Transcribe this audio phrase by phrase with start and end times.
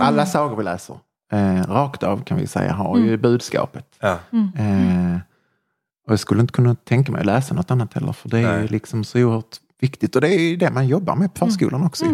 [0.00, 0.98] Alla sagor vi läser,
[1.32, 3.86] eh, rakt av kan vi säga, har ju budskapet.
[4.00, 4.18] Ja.
[4.58, 5.16] Eh,
[6.06, 8.58] och jag skulle inte kunna tänka mig att läsa något annat heller, för det är
[8.58, 8.68] Nej.
[8.68, 10.14] liksom så oerhört viktigt.
[10.14, 12.04] Och det är ju det man jobbar med på förskolan också.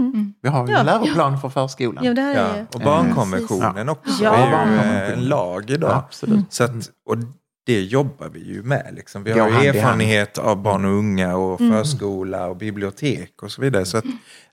[0.43, 0.79] Vi har ju Ja.
[0.81, 2.05] en läroplan för förskolan.
[2.05, 2.13] Ja.
[2.57, 2.67] ju...
[2.75, 4.35] Och barnkonventionen också Ja.
[4.35, 5.93] är ju en lag idag.
[5.93, 6.53] Absolut.
[6.53, 6.71] Så att,
[7.07, 7.17] och
[7.67, 8.87] det jobbar vi ju med.
[8.93, 9.23] Liksom.
[9.25, 13.85] Vi har ju erfarenhet av barn och unga och förskola och bibliotek och så vidare.
[13.85, 14.05] Så att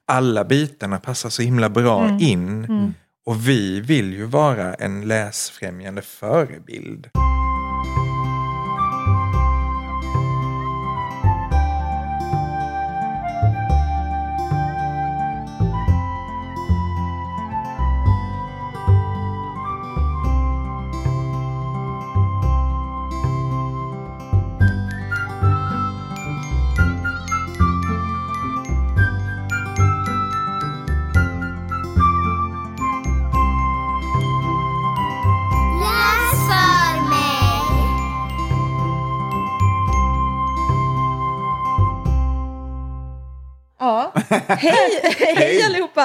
[0.08, 2.94] alla bitarna passar så himla bra in.
[3.28, 7.10] Och vi vill ju vara en läsfrämjande förebild.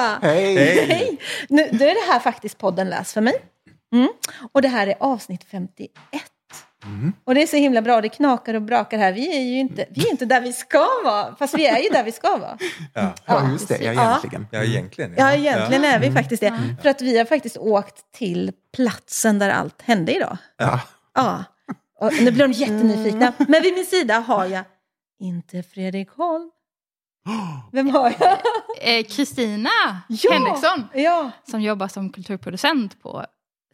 [0.03, 0.27] Allihopa!
[0.27, 0.85] Hej!
[0.87, 1.17] Hej!
[1.49, 3.35] Nu, då är det här faktiskt podden Läs för mig.
[3.93, 4.09] Mm.
[4.51, 5.91] Och det här är avsnitt 51.
[7.23, 9.13] Och det är så himla bra, det knakar och brakar här.
[9.13, 11.89] Vi är ju inte, vi är inte där vi ska vara, fast vi är ju
[11.89, 12.57] där vi ska vara.
[12.93, 13.77] Ja, Ja, just det.
[13.83, 14.47] Ja, egentligen.
[14.51, 15.13] ja egentligen.
[15.17, 16.75] Ja, egentligen är vi faktiskt det.
[16.81, 20.37] För att vi har faktiskt åkt till platsen där allt hände idag.
[20.57, 20.79] Ja.
[21.15, 21.43] Ja.
[21.99, 23.33] Och nu blir de jättenyfikna.
[23.37, 24.63] Men vid min sida har jag
[25.19, 26.49] inte Fredrik Holm.
[27.71, 28.37] Vem har jag?
[28.81, 29.69] Eh, Kristina
[30.07, 30.31] Ja!
[30.31, 33.25] Henriksson Ja, som jobbar som kulturproducent på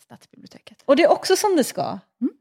[0.03, 0.78] Stadsbiblioteket.
[0.86, 2.00] och det är också som det ska.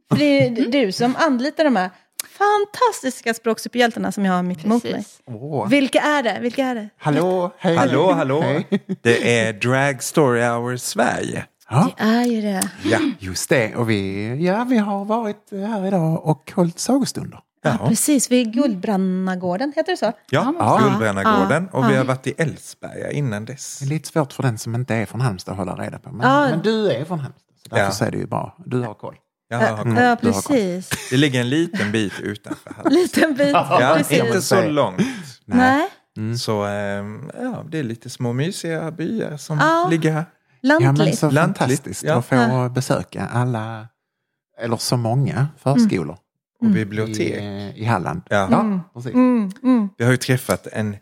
[0.09, 1.91] För det är du som anlitar de här
[2.29, 5.05] fantastiska språksuperhjältarna som jag har mitt emot mig.
[5.27, 5.69] Åh.
[5.69, 6.39] Vilka är det?
[6.41, 6.89] Vilka är det?
[6.99, 7.77] Hallå, hej.
[7.77, 8.41] Hallå, hallå.
[8.41, 8.67] Hej.
[9.03, 11.45] Det är Drag Story Hour Sverige.
[11.71, 12.71] Ja, Det är ju det.
[12.85, 13.77] Ja, just det.
[13.77, 17.41] Och vi, ja, vi har varit här idag och hållit sagostunder.
[17.63, 18.31] Ja, precis.
[18.31, 20.13] Vid Guldbrannagården, heter det så?
[20.31, 20.79] ja, Ja.
[20.83, 21.69] Guldbrännargården.
[21.73, 21.79] Ja.
[21.79, 23.79] Och vi har varit i Älvsberga innan dess.
[23.79, 26.11] Det är lite svårt för den som inte är från Halmstad att hålla reda på.
[26.13, 26.49] Men, Ja.
[26.51, 28.07] men du är från Halmstad, så därför Ja.
[28.09, 28.57] är det ju bra.
[28.67, 29.15] Du har koll.
[29.49, 29.95] Jag har koll.
[29.97, 30.33] Ja, du har koll.
[30.33, 30.91] precis.
[31.11, 32.93] Det ligger en liten bit utanför Halmstad.
[33.03, 33.49] Liten bit.
[33.53, 34.25] Ja, precis.
[34.25, 35.01] inte så långt.
[35.45, 35.89] Nej,
[36.39, 39.87] Så ehm, ja, det är lite små mysiga byar som Ja.
[39.91, 40.25] ligger här.
[40.61, 41.19] Ja, men lantligt.
[41.19, 42.15] så Lantligt, fantastiskt ja.
[42.15, 43.87] att få besöka alla,
[44.61, 46.19] eller så många förskolor
[46.61, 47.77] Och i, bibliotek.
[47.77, 48.23] i Halland.
[48.31, 48.49] Ja.
[48.51, 49.15] Ja, precis.
[49.15, 49.89] Mm, mm.
[49.99, 50.97] Vi har ju träffat en,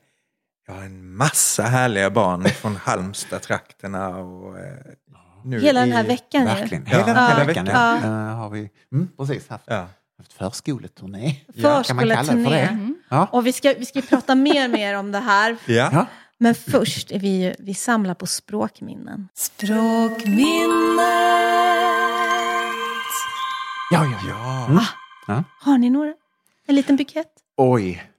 [0.68, 4.08] ja, en massa härliga barn från Halmstad-trakterna.
[4.08, 4.64] Och, eh,
[5.44, 6.44] nu Hela den här i- veckan.
[6.44, 6.86] Verkligen.
[6.90, 6.98] Ja.
[6.98, 7.28] Hela, Ja.
[7.28, 7.98] hela veckan Ja.
[8.02, 8.06] ja.
[8.06, 9.86] Eh, har vi mm, precis haft, Ja.
[10.18, 11.34] haft förskoleturné.
[11.62, 12.60] Kan man kalla det för Förskoleturné.
[12.66, 12.94] det?
[13.08, 13.28] Ja.
[13.32, 15.56] Och vi ska, vi ska ju prata mer mer om det här.
[15.66, 15.88] Ja.
[15.92, 16.06] Ja.
[16.38, 19.28] Men först är vi ju, vi samlar på språkminnen.
[19.34, 20.46] Språkminnet.
[23.90, 24.80] Ja, ja, ja.
[25.26, 25.44] Ja.
[25.60, 26.14] Har ni några?
[26.66, 27.32] En liten bukett?
[27.56, 28.10] Oj,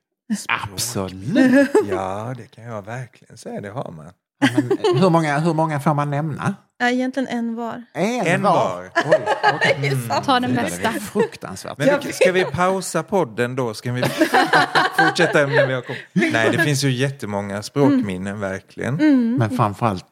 [0.47, 1.69] absolut.
[1.90, 3.62] ja, det kan jag verkligen säga.
[3.62, 4.06] Det har man.
[4.40, 6.56] Men, hur, många, hur många får man nämna?
[6.78, 7.84] Ja, egentligen en var.
[7.94, 8.91] En, En var.
[9.06, 9.25] Oj,
[9.56, 9.97] okej.
[10.25, 10.91] Ta den Det är bästa.
[10.91, 11.78] fruktansvärt.
[11.78, 13.74] Men vi, ska vi pausa podden då?
[13.74, 14.03] Ska vi
[14.97, 16.34] fortsätta när vi har kommit?
[16.34, 18.95] Nej, det finns ju jättemånga språkminnen verkligen.
[19.38, 20.06] Men framförallt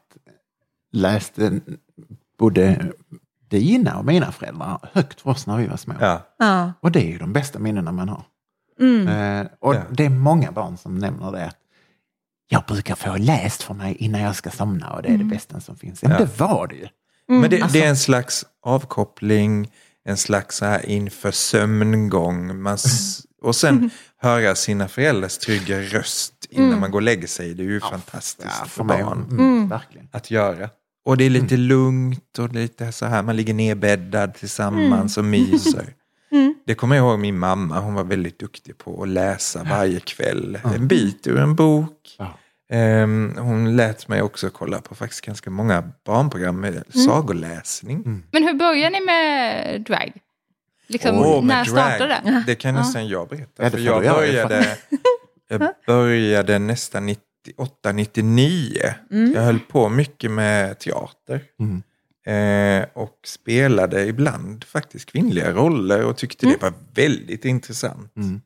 [0.92, 1.60] läste
[2.38, 2.92] både
[3.48, 5.94] dina och mina föräldrar högt för oss när vi var små.
[6.00, 6.22] Ja.
[6.38, 6.72] Ja.
[6.80, 8.24] Och det är ju de bästa minnena man har.
[8.80, 9.08] Mm.
[9.08, 9.82] Eh, och Ja.
[9.90, 11.44] det är många barn som nämner det.
[11.44, 11.56] att
[12.48, 15.60] Jag brukar få läst för mig innan jag ska somna och det är det bästa
[15.60, 16.02] som finns.
[16.02, 16.88] Ja, men det var det ju.
[17.28, 19.72] Men det, Alltså- det är en slags avkoppling,
[20.04, 22.62] en slags så här inför sömngång.
[22.62, 22.78] Man,
[23.42, 27.54] och sen höra sina föräldrars trygga röst innan man går och lägger sig.
[27.54, 30.08] Det är ju fantastiskt Ja, för, för barn Mm, Verkligen.
[30.12, 30.70] att göra.
[31.06, 35.84] Och det är lite lugnt och lite så här, man ligger nedbäddad tillsammans och myser.
[36.66, 40.58] Det kommer jag ihåg min mamma, hon var väldigt duktig på att läsa varje kväll.
[40.74, 42.16] En bit ur en bok.
[42.18, 42.38] Ja.
[42.70, 48.22] Ehm, hon lät mig också kolla på faktiskt ganska många barnprogram med sagoläsning.
[48.30, 50.12] Men hur började ni med drag?
[50.86, 51.66] Liksom, Åh, med när drag.
[51.66, 52.44] startade det?
[52.46, 53.62] Det kan nästan jag berätta.
[53.62, 54.76] Ja, för jag började,
[55.48, 57.08] jag började nästan
[57.46, 58.94] 98, 99.
[59.34, 61.42] Jag höll på mycket med teater.
[61.60, 61.82] Mm.
[62.26, 68.16] Eh, och spelade ibland faktiskt kvinnliga roller och tyckte det var väldigt intressant.
[68.16, 68.40] Mm.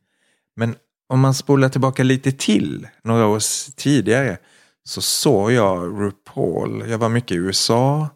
[0.55, 0.75] Men
[1.09, 3.41] om man spolar tillbaka lite till, några år
[3.75, 4.37] tidigare,
[4.83, 6.89] så såg jag RuPaul.
[6.89, 8.09] Jag var mycket i USA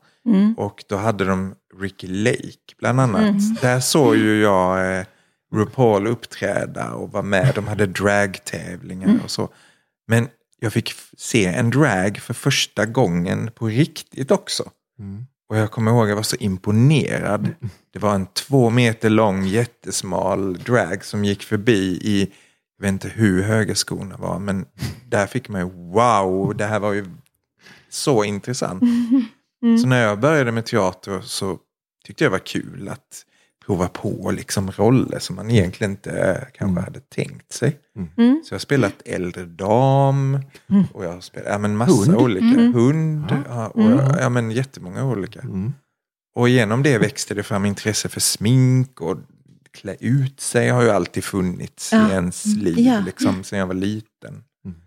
[0.58, 3.62] och då hade de Ricky Lake bland annat.
[3.62, 5.06] Där såg ju jag eh,
[5.56, 7.52] RuPaul uppträda och var med.
[7.56, 9.50] De hade dragtävlingar och så.
[10.08, 10.28] Men
[10.60, 14.72] jag fick se en drag för första gången på riktigt också.
[15.00, 15.26] Mm.
[15.50, 17.50] Och jag kommer ihåg att jag var så imponerad.
[17.94, 22.32] Det var en två meter lång jättesmal drag som gick förbi i,
[22.78, 24.66] jag vet inte hur höga skorna var, men
[25.10, 27.06] där fick man ju wow, det här var ju
[27.90, 28.84] så intressant.
[29.82, 31.60] Så när jag började med teater så
[32.06, 33.26] tyckte jag det var kul att
[33.66, 37.78] prova på liksom roller som man egentligen inte kanske hade tänkt sig.
[38.18, 38.42] Mm.
[38.46, 40.40] Så jag har spelat äldre dam
[40.94, 42.16] och jag har spelat ja, men massa Hund.
[42.22, 42.62] olika.
[42.62, 44.00] Hund ja, och Mm.
[44.20, 45.40] ja, men jättemånga olika.
[45.40, 45.74] Mm.
[46.36, 49.18] Och genom det växte det fram intresse för smink och
[49.72, 52.10] klä ut sig har ju alltid funnits Ja.
[52.10, 53.00] i ens liv Ja.
[53.06, 54.44] liksom, sen jag var liten.
[54.66, 54.78] Mm.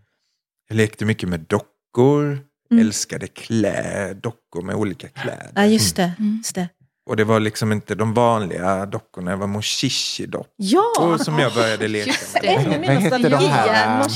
[0.69, 2.39] Jag lekte mycket med dockor,
[2.71, 2.87] Mm.
[2.87, 5.51] älskade klä, dockor med olika kläder.
[5.55, 6.13] Ja, just det.
[6.19, 6.37] Mm.
[6.37, 6.69] Just det.
[7.09, 11.19] Och det var liksom inte de vanliga dockorna, det var Moshishi-dockor Ja!
[11.19, 12.43] som jag började leka Just med.
[12.43, 12.49] det.
[12.49, 14.07] Ännu Vad hette de här.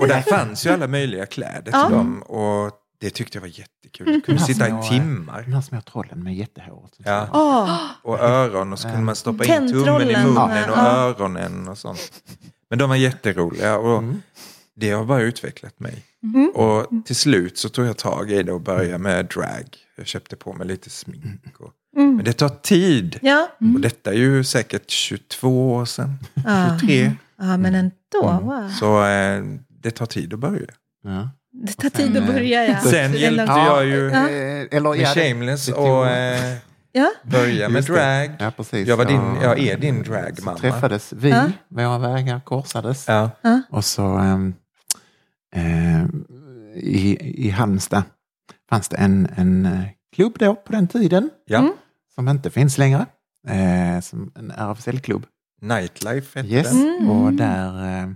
[0.00, 1.86] Och där fanns ju alla möjliga kläder Ja.
[1.86, 2.22] till dem.
[2.22, 4.12] Och det tyckte jag var jättekul.
[4.12, 4.84] Jag kunde sitta Ja.
[4.84, 5.42] i timmar.
[5.42, 6.92] De här små trollen med jättehåret.
[6.98, 7.28] Ja.
[7.32, 10.86] Åh, Och öron och så kunde man stoppa in tummen i munnen och Ja.
[10.96, 12.12] öronen och sånt.
[12.70, 14.22] Men de var jätteroliga och Mm.
[14.76, 16.04] det har bara utvecklat mig.
[16.22, 16.50] Mm.
[16.50, 19.64] Och till slut så tog jag tag i det och började med drag.
[19.98, 21.60] Jag köpte på mig lite smink.
[21.60, 21.72] Och...
[21.96, 22.16] Mm.
[22.16, 23.18] Men det tar tid.
[23.22, 23.48] Ja.
[23.74, 26.14] Och detta är ju säkert 22 år sedan.
[26.46, 26.78] Ja.
[26.80, 27.12] 23.
[27.38, 28.40] ja, men ändå.
[28.42, 28.68] Wow.
[28.80, 29.42] Så eh,
[29.82, 30.66] det tar tid att börja.
[31.04, 31.30] Ja.
[31.52, 32.80] Det tar tid att börja, ja.
[32.80, 34.28] Sen hjälpte jag ju Ja.
[34.28, 36.56] eh, med Shameless och eh,
[36.92, 37.10] Ja.
[37.22, 38.30] börja med drag.
[38.38, 38.88] Ja, precis.
[38.88, 39.42] Jag, var din, Ja.
[39.42, 40.58] jag är din Så dragmamma.
[40.58, 41.50] träffades vi, Ja.
[41.68, 43.04] våra vägar korsades.
[43.08, 43.30] Ja.
[43.70, 44.54] Och så ehm,
[45.54, 46.04] eh,
[46.76, 48.02] i, i Halmstad
[48.70, 49.80] fanns det en, en eh,
[50.16, 51.58] klubb då på den tiden Ja.
[51.58, 51.72] Mm.
[52.14, 53.06] som inte finns längre.
[53.48, 55.26] Eh, som en RFSL-klubb.
[55.60, 56.70] Nightlife hette Yes.
[56.70, 56.80] den.
[56.98, 57.10] Mm.
[57.10, 58.00] Och där...
[58.02, 58.08] Eh,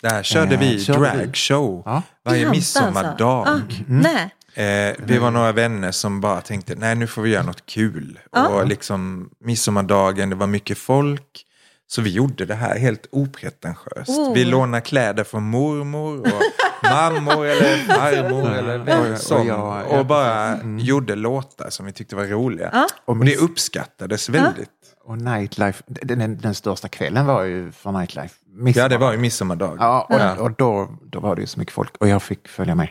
[0.00, 2.02] Där körde Eh, vi körde dragshow ja.
[2.24, 3.48] varje Halmstad midsommardag.
[3.48, 3.82] alltså?
[3.88, 4.00] Mm.
[4.02, 4.34] Nej.
[4.54, 8.18] Eh, vi var några vänner som bara tänkte, nej nu får vi göra något kul.
[8.32, 8.48] Ja.
[8.48, 11.44] Och liksom midsommardagen, det var mycket folk.
[11.86, 14.08] Så vi gjorde det här helt opretentiöst.
[14.10, 14.34] Oh.
[14.34, 16.26] Vi lånade kläder från mormor och
[16.90, 18.54] mammor eller farmor Ja.
[18.56, 19.46] eller vem och som.
[19.46, 20.48] jag- Och ja, bara.
[20.48, 20.78] Mm.
[20.78, 22.70] gjorde låtar som vi tyckte var roliga.
[22.72, 22.86] Ja.
[23.04, 24.68] Och, Och det uppskattades väldigt.
[25.04, 28.34] och Nightlife, den, den, den största kvällen var ju för Nightlife.
[28.56, 28.88] Ja, midsommar.
[28.88, 29.76] det var ju midsommardag.
[29.80, 30.36] Ja, och, Ja.
[30.36, 32.88] och då, då var det ju så mycket folk och jag fick följa med.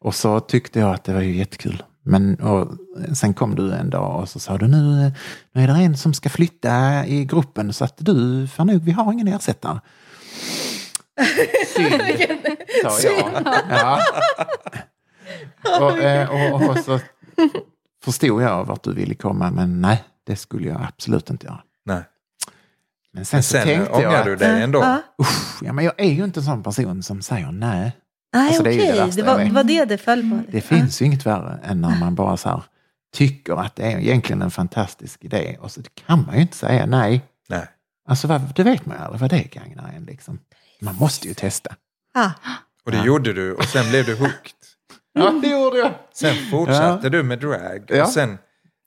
[0.00, 1.82] Och så tyckte jag att det var ju jättekul.
[2.02, 2.68] Men och,
[3.16, 5.12] sen kom du en dag och så sa du nu,
[5.52, 8.90] nu är det en som ska flytta i gruppen så att du, för nu, vi
[8.92, 9.78] har ingen ersättare.
[11.66, 12.02] Synd,
[12.82, 13.42] sa jag.
[13.70, 14.02] Ja.
[15.80, 17.00] Och, eh, och, och så
[18.04, 21.60] förstod jag vart du ville komma, men nej, det skulle jag absolut inte göra.
[21.84, 22.02] Nej.
[23.12, 24.78] Men sen, Men så sen tänkte jag ångrar att, du dig ändå.
[24.78, 25.02] Ja.
[25.22, 27.92] usch, ja, men jag är ju inte en sån person som säger nej.
[28.34, 28.86] Nej, Alltså, det okej.
[28.86, 30.52] det Det, jag var, var det det föll på?
[30.52, 32.62] Det finns ju inget värre än när man bara så här,
[33.14, 36.86] tycker att det är egentligen en fantastisk idé och så kan man ju inte säga
[36.86, 37.20] nej.
[38.10, 40.38] Alltså vad, det vet man ju aldrig vad det gagnar en liksom.
[40.80, 41.74] Man måste ju testa.
[42.14, 42.32] Ja.
[42.84, 43.04] Och det Ja.
[43.04, 44.52] gjorde du och sen blev du hooked.
[45.12, 45.90] Ja, det gjorde jag.
[46.14, 47.84] Sen fortsatte du med drag.
[47.88, 48.02] Ja.
[48.04, 48.38] Och sen,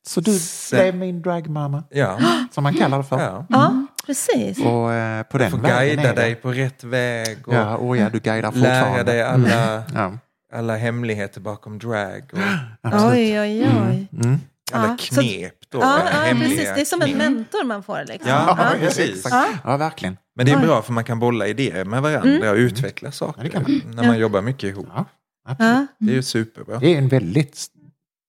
[0.07, 2.19] Så du Sen- blev min dragmamma, ja,
[2.51, 3.19] som man kallar det för.
[3.19, 3.45] ja.
[3.49, 4.59] ja, precis.
[4.59, 8.09] Och eh, på den Få vägen guida dig på rätt väg och Ja, och ja,
[8.09, 8.91] du guidar fortfarande.
[8.93, 10.17] lära dig alla, Ja,
[10.53, 12.23] alla hemligheter bakom drag.
[12.33, 12.39] Och
[12.81, 13.13] absolut.
[13.13, 14.07] Oj, oj, oj.
[14.23, 14.39] Mm.
[14.73, 15.79] Alla knep då.
[15.79, 16.69] Ja, ja, hemliga precis.
[16.75, 17.17] Det är som en knep.
[17.17, 18.03] mentor man får.
[18.07, 18.29] Liksom.
[18.29, 18.79] Ja, Ja.
[18.79, 19.27] precis.
[19.31, 19.47] Ja.
[19.63, 20.17] Ja, verkligen.
[20.35, 23.59] Men det är bra för man kan bolla idéer med varandra och utveckla saker.
[23.59, 23.81] Man.
[23.95, 24.87] När man jobbar mycket ihop.
[24.95, 25.05] Ja,
[25.49, 25.71] absolut.
[25.71, 25.87] Ja.
[25.99, 26.79] Det är ju superbra.
[26.79, 27.67] Det är en väldigt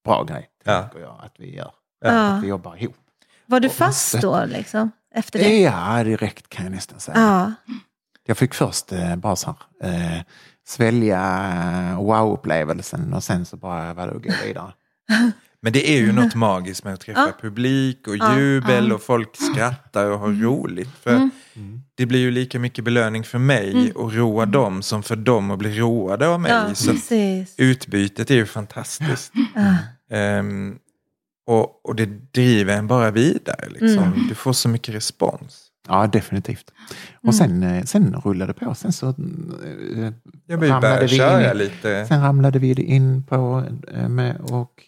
[0.05, 0.81] bra grej, Ja.
[0.81, 1.71] tänker jag, att vi gör.
[2.05, 2.09] Ja.
[2.11, 2.95] Att vi jobbar ihop.
[3.45, 4.91] Var du fast då, liksom?
[5.15, 5.59] Efter det?
[5.61, 7.17] Ja, direkt kan jag nästan säga.
[7.19, 7.51] Ja.
[8.27, 10.21] Jag fick först eh, bara så här, eh,
[10.67, 11.19] svälja
[11.91, 14.73] eh, wow-upplevelsen och sen så bara var det gå vidare.
[15.65, 17.31] Men det är ju något magiskt med att träffa Ja.
[17.41, 18.95] publik och Ja, jubel ja.
[18.95, 20.89] och folk skrattar och har roligt.
[21.03, 21.81] För Mm.
[21.95, 25.59] det blir ju lika mycket belöning för mig att roa dem som för dem att
[25.59, 26.51] bli roade av mig.
[26.51, 27.53] ja, Så precis.
[27.57, 29.31] utbytet är ju fantastiskt.
[30.11, 30.75] Ehm,
[31.47, 33.65] och, och det driver en bara vidare.
[33.69, 34.03] Liksom.
[34.03, 34.27] Mm.
[34.29, 35.64] Du får så mycket respons.
[35.87, 36.71] Ja, definitivt.
[37.23, 38.75] Och sen, eh, sen rullade det på.
[38.75, 40.11] Sen så eh,
[40.45, 42.05] Jag vill ramlade vi köra in, lite.
[42.05, 43.63] Sen ramlade vi in på
[43.93, 44.83] eh, med och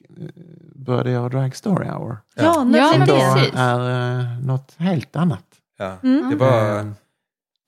[0.75, 2.17] började göra Drag Story Hour.
[2.35, 3.33] Ja, Ja, men Då det?
[3.35, 3.53] precis.
[3.55, 5.45] är eh, något helt annat.
[5.77, 5.97] Ja.
[6.03, 6.29] Mm.
[6.29, 6.91] Det, var,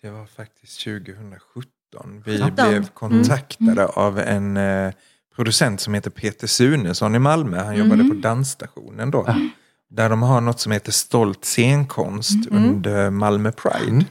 [0.02, 2.24] det var faktiskt 2017.
[2.26, 2.52] Vi 17.
[2.56, 4.92] blev kontaktade av en eh,
[5.36, 7.64] producent som heter Peter Sunesson i Malmö.
[7.64, 9.28] Han jobbade på dansstationen då.
[9.90, 13.92] Där de har något som heter Stolt scenkonst under Malmö Pride.
[13.92, 14.04] Mm.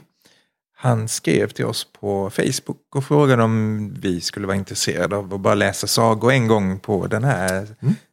[0.77, 5.39] Han skrev till oss på Facebook och frågade om vi skulle vara intresserade av att
[5.39, 7.67] bara läsa sagor en gång på den här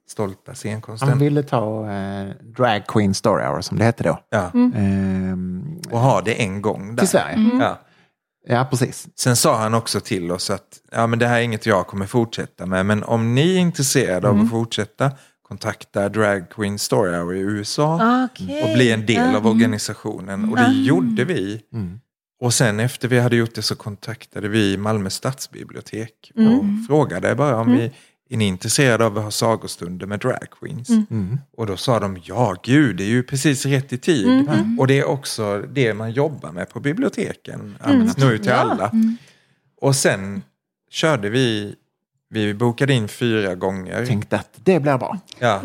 [0.09, 1.09] stolta scenkonsten.
[1.09, 4.19] Han ville ta eh, Drag Queen Story Hour som det hette då.
[4.31, 4.51] Ja.
[4.55, 7.01] Ehm, Och ha det en gång där.
[7.03, 7.51] till Sverige.
[7.61, 7.79] Ja.
[8.49, 9.09] Ja, precis.
[9.17, 12.07] Sen sa han också till oss att ja, men det här är inget jag kommer
[12.07, 12.87] fortsätta med.
[12.87, 15.11] Men om ni är intresserade av att fortsätta,
[15.49, 18.25] kontakta Drag Queen Story Hour i USA.
[18.33, 18.63] Okej.
[18.63, 19.37] och bli en del Ja.
[19.37, 20.49] av organisationen.
[20.51, 21.63] Och det gjorde vi.
[21.73, 22.01] Mm.
[22.41, 26.85] Och sen efter vi hade gjort det så kontaktade vi Malmö stadsbibliotek och Mm.
[26.89, 27.93] frågade bara om vi
[28.31, 30.89] är ni intresserade av att ha sagostunder med drag queens?
[31.11, 31.39] Mm.
[31.57, 34.27] Och då sa de ja, gud, det är ju precis rätt i tid.
[34.49, 34.79] Mm.
[34.81, 38.57] Och det är också det man jobbar med på biblioteken, att nå ut till Ja.
[38.57, 38.93] alla.
[39.81, 40.43] Och sen
[40.91, 41.75] körde vi,
[42.37, 44.07] vi bokade in fyra gånger.
[44.07, 45.19] Tänkte att det blir bra.
[45.39, 45.61] Ja,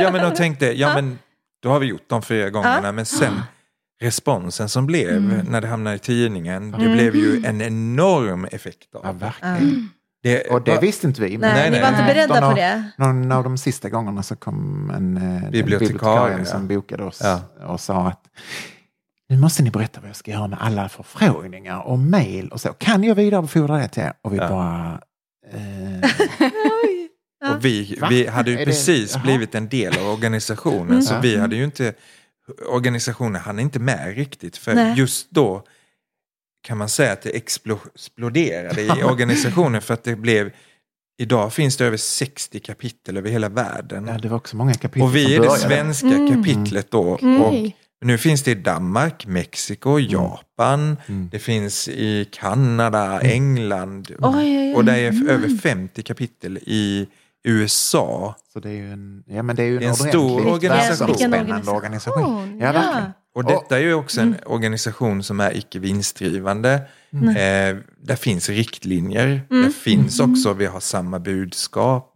[0.00, 1.18] ja men de tänkte, ja men
[1.62, 2.92] då har vi gjort de fyra gångerna.
[2.92, 3.40] Men sen
[4.00, 5.46] responsen som blev Mm.
[5.50, 9.24] när det hamnade i tidningen, det blev ju en enorm effekt Ja, av det.
[9.24, 9.88] verkligen.
[10.22, 10.50] det.
[10.50, 11.36] Och det visste inte vi.
[11.38, 12.00] Nej, Nej, ni var nej.
[12.00, 12.84] inte beredda Någon på av- det?
[12.96, 16.44] Någon av de sista gångerna så kom en eh, Bibliotekarie, bibliotekarie ja.
[16.44, 17.40] som bokade oss Ja.
[17.66, 18.20] och sa att
[19.28, 22.68] nu måste ni berätta vad jag ska göra med alla förfrågningar och mejl och så.
[22.72, 24.12] Kan jag vidarebefordra det till er?
[24.22, 24.48] Och vi Ja.
[24.48, 25.00] bara...
[25.52, 26.10] Eh.
[27.54, 29.22] Och vi, vi hade ju det- precis jaha.
[29.22, 31.02] blivit en del av organisationen.
[31.02, 31.20] Så Ja.
[31.20, 31.94] vi hade ju inte,
[32.68, 34.56] organisationen hann inte med riktigt.
[34.56, 34.98] För Nej.
[34.98, 35.62] just då
[36.62, 39.82] kan man säga att det explo- exploderade i organisationen.
[39.82, 40.50] För att det blev,
[41.18, 44.06] idag finns det över 60 kapitel över hela världen.
[44.06, 46.34] ja, det var också många kapitel Och vi är det svenska Mm.
[46.44, 47.00] kapitlet då.
[47.10, 47.54] Och
[48.04, 50.96] nu finns det i Danmark, Mexiko, Japan,
[51.30, 54.10] det finns i Kanada, England.
[54.18, 54.74] Oj, oj, oj.
[54.74, 57.08] Och det är över 50 kapitel i
[57.44, 58.34] USA.
[58.52, 61.06] Så det är ju en, ja, men det är ju en, en stor organisation.
[61.06, 62.58] Världsomspännande organisation.
[62.60, 63.12] Ja, verkligen.
[63.34, 66.72] Och detta är ju också en organisation som är icke vinstdrivande.
[67.12, 69.40] Eh, där finns riktlinjer.
[69.48, 72.14] Där finns också, vi har samma budskap.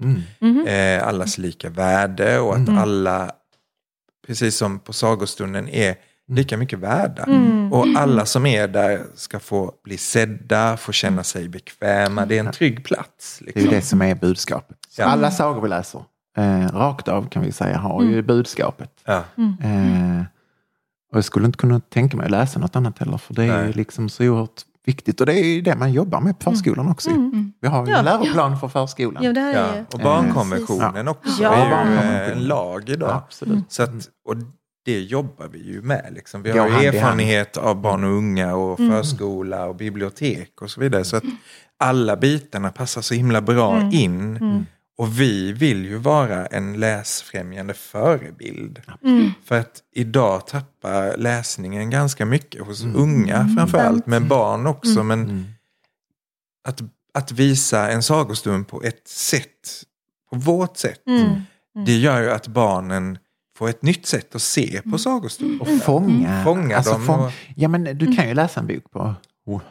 [0.67, 3.31] Eh, allas lika värde och att alla,
[4.27, 5.95] precis som på sagostunden, är
[6.29, 7.27] lika mycket värda.
[7.73, 12.27] Och alla som är där ska få bli sedda, få känna sig bekväma.
[12.27, 13.39] Det är en trygg plats.
[13.45, 13.75] Det är ju Liksom.
[13.77, 14.77] det som är budskapet.
[14.99, 15.05] Ja.
[15.05, 16.05] Alla sagor vi läser,
[16.37, 18.91] eh, rakt av kan vi säga, har ju budskapet.
[19.05, 19.25] Ja.
[19.63, 20.23] Eh,
[21.11, 23.63] och jag skulle inte kunna tänka mig att läsa något annat heller, för det är
[23.65, 23.73] Nej.
[23.73, 25.21] liksom så oerhört viktigt.
[25.21, 27.11] Och det är ju det man jobbar med på förskolan också.
[27.61, 27.99] Vi har ju Ja.
[27.99, 29.25] en läroplan för förskolan.
[29.25, 31.55] Ja, det här är Ja, och barnkonventionen också Ja.
[31.55, 32.33] är ju Barnkonventionen.
[32.39, 33.11] en lag idag.
[33.11, 33.65] Absolut.
[33.73, 33.91] Så att,
[34.29, 34.37] och
[34.85, 36.07] det jobbar vi ju med.
[36.15, 36.43] Liksom.
[36.43, 41.05] Vi har ju erfarenhet av barn och unga och förskola och bibliotek och så vidare.
[41.05, 41.25] Så att
[41.85, 44.67] alla bitarna passar så himla bra in.
[44.99, 48.81] Och vi vill ju vara en läsfrämjande förebild.
[49.45, 55.03] För att idag tappar läsningen ganska mycket hos unga framförallt, men barn också.
[55.03, 55.55] Men
[56.69, 56.81] att,
[57.15, 59.83] att visa en sagostund på ett sätt,
[60.31, 61.01] på vårt sätt,
[61.87, 63.19] det gör ju att barnen
[63.59, 65.61] får ett nytt sätt att se på sagostund.
[65.61, 68.91] Och fånga, Fånga alltså dem fång- och- Ja, men du kan ju läsa en bok
[68.91, 69.15] på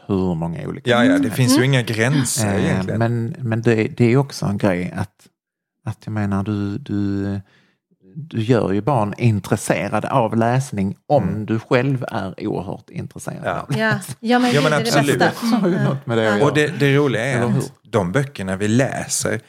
[0.05, 2.99] hur många olika Ja, ja, det finns ju inga gränser Eh, egentligen.
[2.99, 5.27] Men, men det, det är också en grej att,
[5.85, 7.39] att jag menar du, du,
[8.15, 13.49] du gör ju barn intresserade av läsning om du själv är oerhört intresserad Mm.
[13.55, 13.61] Ja.
[13.61, 13.79] av det.
[13.79, 15.81] Ja, ja men, Ja, men det är det absolut.
[15.81, 19.39] något med det Och det, det roliga är att de böckerna vi läser,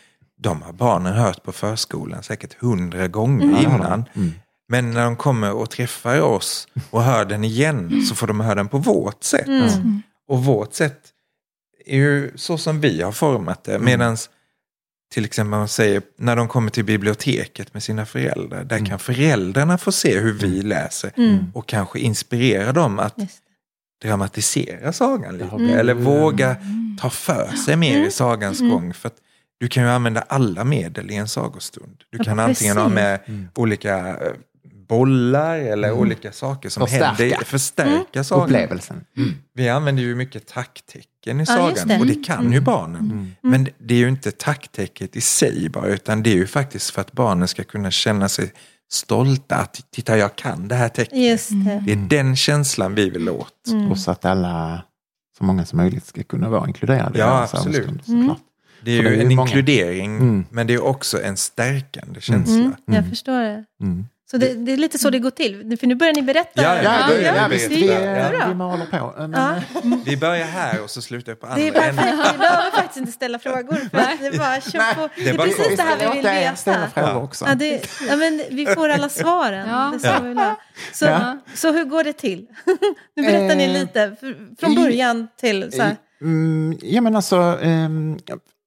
[0.42, 4.04] de har barnen hört på förskolan säkert hundra gånger det innan.
[4.68, 8.54] Men när de kommer och träffar oss och hör den igen så får de höra
[8.54, 9.48] den på vårt sätt.
[10.32, 10.98] Och vårt sätt
[11.86, 13.78] är ju så som vi har format det.
[13.78, 14.16] Medan
[15.14, 18.64] till exempel man säger när de kommer till biblioteket med sina föräldrar.
[18.64, 21.12] Där kan föräldrarna få se hur vi läser.
[21.54, 23.16] Och kanske inspirera dem att
[24.02, 25.56] dramatisera sagan lite.
[25.56, 26.56] blivit- Eller våga
[27.00, 28.94] ta för sig mer i sagans gång.
[28.94, 29.16] För att
[29.60, 31.96] du kan ju använda alla medel i en sagostund.
[32.10, 33.20] Du Ja, kan antingen ha med
[33.54, 34.32] olika eh,
[34.96, 37.06] bollar eller olika saker som Förstärka.
[37.06, 37.42] händer.
[37.42, 38.44] i- Förstärka sagan.
[38.44, 39.04] Upplevelsen.
[39.54, 41.98] Vi använder ju mycket tacktecken i Ja, sagan det.
[41.98, 43.34] och det kan ju barnen.
[43.40, 47.00] Men det är ju inte tacktecket i sig bara utan det är ju faktiskt för
[47.00, 48.52] att barnen ska kunna känna sig
[48.92, 51.20] stolta att titta jag kan det här tecknet.
[51.20, 51.82] Just det.
[51.86, 53.52] Det är den känslan vi vill åt.
[53.90, 54.82] Och så att alla,
[55.38, 58.04] så många som möjligt ska kunna vara inkluderade Ja, absolut.
[58.04, 58.38] såklart.
[58.84, 59.48] Det är ju det är ju en många.
[59.48, 60.44] inkludering Mm.
[60.50, 62.54] men det är också en stärkande känsla.
[62.54, 63.64] Mm, jag förstår det.
[63.82, 64.06] Mm.
[64.32, 65.76] Så det, det är lite så det går till.
[65.80, 66.62] För nu börjar ni berätta.
[66.62, 68.48] Ja, ja, Ja, ja, ja, visst, vi, Ja.
[68.48, 69.14] vi maler på.
[69.18, 69.54] Men, Ja.
[70.06, 71.98] Vi börjar här och så slutar vi på andra Det är perfekt.
[71.98, 72.16] änden.
[72.32, 73.74] Vi behöver faktiskt inte ställa frågor.
[73.90, 75.08] För att det är bara kör på.
[75.16, 76.04] Det är bara precis det här vi
[76.48, 77.06] vill ställa veta.
[77.06, 77.44] frågor också.
[77.48, 79.68] Ja, det, ja, men vi får alla svaren.
[79.68, 79.92] Ja.
[80.02, 80.54] Så.
[80.92, 81.38] Så, Ja.
[81.54, 82.46] så hur går det till?
[83.16, 84.16] Nu berättar ni Eh, lite.
[84.20, 85.96] för- Från början till så här.
[86.20, 88.18] Mm, ja, men alltså, ehm,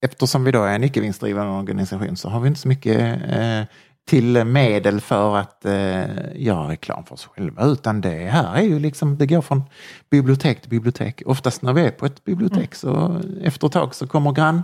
[0.06, 3.62] eftersom vi då är en icke-vinstdrivande organisation så har vi inte så mycket eh,
[4.06, 7.66] till medel för att eh, göra reklam för oss själva.
[7.66, 9.64] Utan det här är ju liksom, det går från
[10.10, 11.22] bibliotek till bibliotek.
[11.26, 14.64] Oftast när vi är på ett bibliotek så efter ett tag så kommer grann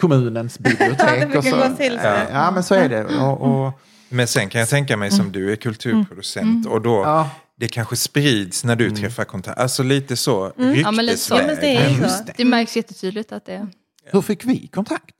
[0.00, 1.20] kommunens bibliotek.
[1.30, 2.06] brukar och så, gå till så.
[2.06, 3.04] ja, ja, men så är det.
[3.04, 7.30] Och, och, Men sen kan jag tänka mig som du är kulturproducent och då ja,
[7.56, 9.58] det kanske sprids när du träffar kontakt.
[9.58, 11.34] Alltså lite så Ja, men lite så.
[11.34, 12.24] Ja, men det är så.
[12.36, 13.68] Det märks jättetydligt att det
[14.12, 15.14] hur fick vi kontakt?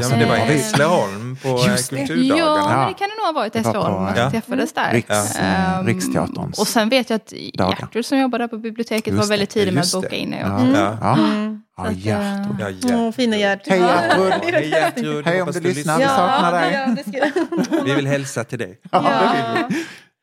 [0.00, 2.36] Ja, men det var i Eh, Hässleholm på eh, kulturdagarna.
[2.38, 2.76] Ja, Ja.
[2.78, 4.04] men det kan det nog ha varit var på, Hässleholm.
[4.06, 4.30] att ja.
[4.30, 4.92] träffades där.
[4.92, 7.32] Riks, eh, Ehm, Riksteaterns Och sen vet jag att.
[7.32, 10.16] Gertrud som jobbar där på biblioteket Just var väldigt tidig med att boka det.
[10.16, 10.40] in er.
[10.40, 10.66] Ja, också.
[10.76, 10.98] Ja.
[11.00, 11.14] ja.
[11.18, 11.62] Mm.
[11.76, 12.56] ja Så att, Gertrud.
[12.60, 13.14] Ja, Gertrud.
[13.14, 13.72] fina Gertrud.
[13.72, 14.42] Hej, Ja, Gertrud.
[14.44, 15.98] var Hej Gertrud, Hej, om du du lyssnar.
[15.98, 16.96] Vi saknar dig.
[17.12, 17.82] Ja.
[17.84, 18.80] Vi vill hälsa till dig.
[18.90, 19.68] Ja, Ja.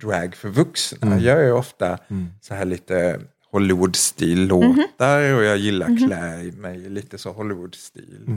[0.00, 1.10] drag för vuxna.
[1.10, 1.98] Jag gör ju ofta
[2.40, 3.20] så här lite
[3.52, 8.28] Hollywood-stil-låtar och jag gillar klä mig lite så Hollywood-stil.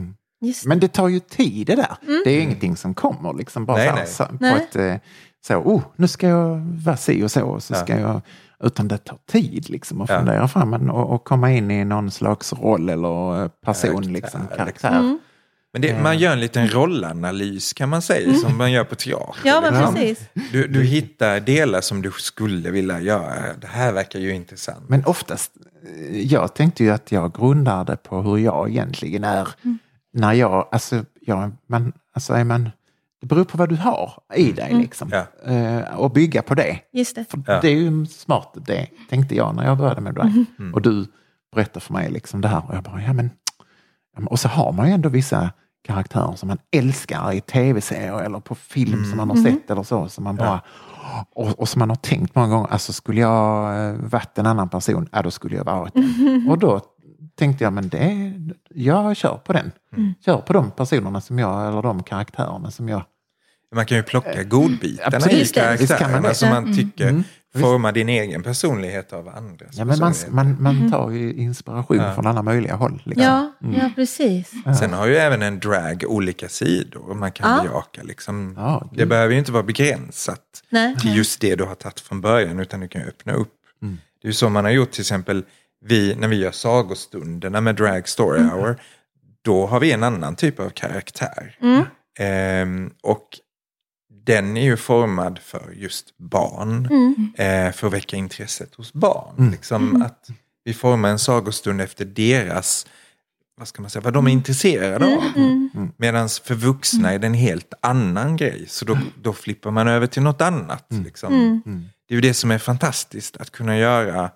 [0.41, 1.95] Just Men det tar ju tid det där.
[2.25, 4.07] Det är ingenting som kommer liksom bara Nej, så, här, nej.
[4.07, 4.55] så, på Nej.
[4.69, 5.07] ett eh,
[5.47, 7.45] så, oh, nu ska jag vara si och så.
[7.45, 8.21] Och så ska jag,
[8.63, 10.17] utan det tar tid liksom att Ja.
[10.19, 14.11] fundera fram en, och, och komma in i någon slags roll eller eh, person, Karaktär,
[14.11, 14.57] liksom, liksom.
[14.57, 15.17] karaktär.
[15.73, 19.35] Men det, man gör en liten rollanalys kan man säga som man gör på teater.
[19.43, 19.95] Ja, men liksom.
[19.95, 20.29] precis.
[20.51, 23.53] Du, du hittar delar som du skulle vilja göra.
[23.61, 24.89] Det här verkar ju intressant.
[24.89, 25.51] Men oftast,
[26.11, 29.47] jag tänkte ju att jag grundar det på hur jag egentligen är.
[30.13, 32.69] När jag, alltså, jag, man, alltså är man,
[33.21, 35.11] det beror på vad du har i dig liksom.
[35.11, 35.51] Ja.
[35.53, 36.79] Eh, och bygga på det.
[36.93, 37.25] Just det.
[37.31, 37.61] För Ja.
[37.61, 40.31] Det är ju smart, det tänkte jag när jag började med drag.
[40.73, 41.05] Och du
[41.55, 43.29] berättade för mig liksom det här och jag bara, ja men.
[44.17, 45.51] Ja, Och så har man ju ändå vissa
[45.83, 50.07] karaktärer som man älskar i tv-serier eller på film som man har sett eller så.
[50.09, 50.61] Som man bara,
[51.35, 54.69] och, och som man har tänkt många gånger, alltså skulle jag eh, varit en annan
[54.69, 56.47] person, ja då skulle jag varit den.
[56.49, 56.81] Och då
[57.35, 58.33] tänkte jag, men det,
[58.69, 59.71] jag kör på den.
[60.25, 63.03] Kör på de personerna som jag, eller de karaktärerna som jag
[63.75, 65.51] Man kan ju plocka godbitarna absolut.
[65.51, 67.23] i karaktärerna som man tycker Mm.
[67.59, 72.27] Formar din egen personlighet av andras Ja, men man, man, man tar ju inspiration från
[72.27, 73.01] alla möjliga håll.
[73.05, 73.23] Liksom.
[73.25, 74.51] Ja, ja precis.
[74.79, 77.13] Sen har ju även en drag olika sidor.
[77.13, 77.63] Man kan Ja.
[77.63, 78.53] bejaka liksom.
[78.57, 80.95] Ja, det behöver ju inte vara begränsat Nej.
[80.95, 83.53] till just det du har tagit från början utan du kan öppna upp.
[83.81, 83.97] Mm.
[84.21, 85.45] Det är ju så man har gjort till exempel
[85.85, 88.51] vi, när vi gör sagostunderna med Drag Story Mm.
[88.51, 88.81] Hour.
[89.41, 91.57] Då har vi en annan typ av karaktär.
[91.61, 91.83] Mm.
[92.19, 93.27] Ehm, och
[94.23, 96.85] den är ju formad för just barn.
[96.85, 97.33] Mm.
[97.37, 99.51] Eh, för att väcka intresset hos barn.
[99.51, 100.29] Liksom att
[100.63, 102.87] vi formar en sagostund efter deras,
[103.57, 105.23] vad ska man säga, vad de är intresserade av.
[105.97, 108.65] Medan för vuxna är det en helt annan grej.
[108.67, 110.85] Så då, då flippar man över till något annat.
[110.89, 111.33] Liksom.
[111.33, 111.89] Mm.
[112.07, 114.31] Det är ju det som är fantastiskt att kunna göra,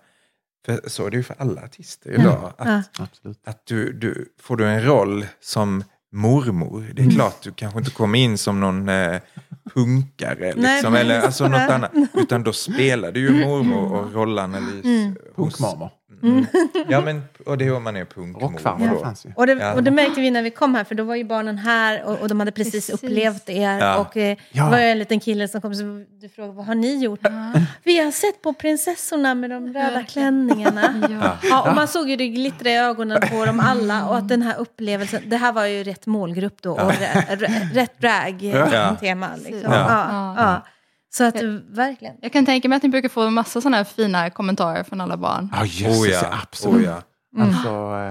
[0.65, 2.53] för så är det ju för alla artister idag.
[2.57, 3.05] Att, Ja.
[3.45, 5.83] Att du, du, får du en roll som
[6.15, 7.15] mormor, det är Mm.
[7.15, 9.19] klart du kanske inte kommer in som någon eh,
[9.73, 11.91] punkare liksom, Nej, eller alltså något annat.
[12.13, 14.85] Utan då spelar du ju mormor och rollanalys.
[15.35, 15.59] hos-
[16.21, 16.85] Punkmamor.
[16.89, 18.41] Ja, men och det är om man är punkmor.
[19.25, 19.31] Då.
[19.35, 19.73] Och det, Ja.
[19.73, 22.19] och det märkte vi när vi kom här, för då var ju barnen här och,
[22.21, 23.03] och de hade precis, Precis.
[23.03, 23.79] upplevt er.
[23.79, 23.97] Ja.
[23.97, 24.63] Och eh, Ja.
[24.65, 25.83] det var en liten kille som kom så
[26.21, 27.19] du frågade vad har ni gjort?
[27.83, 31.07] Vi har sett på prinsessorna med de röda klänningarga.
[31.09, 31.37] Ja.
[31.49, 34.41] Ja, och man såg ju det glittra i ögonen på dem alla och att den
[34.41, 39.29] här upplevelsen, det här var ju rätt målgrupp då och rä- rä- rätt drag-tema.
[39.45, 39.71] Liksom.
[41.17, 42.15] Så att verkligen.
[42.21, 45.17] Jag kan tänka mig att ni brukar få massa sådana här fina kommentarer från alla
[45.17, 45.49] barn.
[45.53, 46.39] Ja, jösses, Oh ja.
[46.43, 46.75] absolut.
[46.75, 47.01] oh ja.
[47.39, 47.69] Alltså,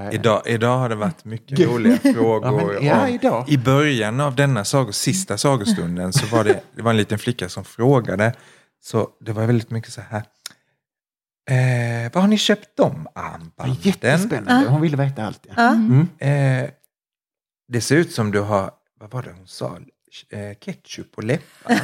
[0.08, 2.78] eh, Idag, idag har det varit mycket roliga frågor.
[2.82, 3.44] Ja, men- ja.
[3.48, 7.48] I början av denna sago, sista sagostunden så var det, det var en liten flicka
[7.48, 8.32] som frågade.
[8.82, 10.22] Så det var väldigt mycket så här.
[11.50, 13.76] Eh, vad har ni köpt de det armbanden?
[13.82, 14.68] jättespännande.
[14.68, 15.46] Hon ville veta allt.
[15.48, 15.52] Ja.
[15.56, 15.70] Ja.
[15.72, 16.08] Mm.
[16.64, 16.70] Eh,
[17.68, 19.78] det ser ut som du har, vad var det hon sa?
[20.30, 21.80] Eh, ketchup på läpparna.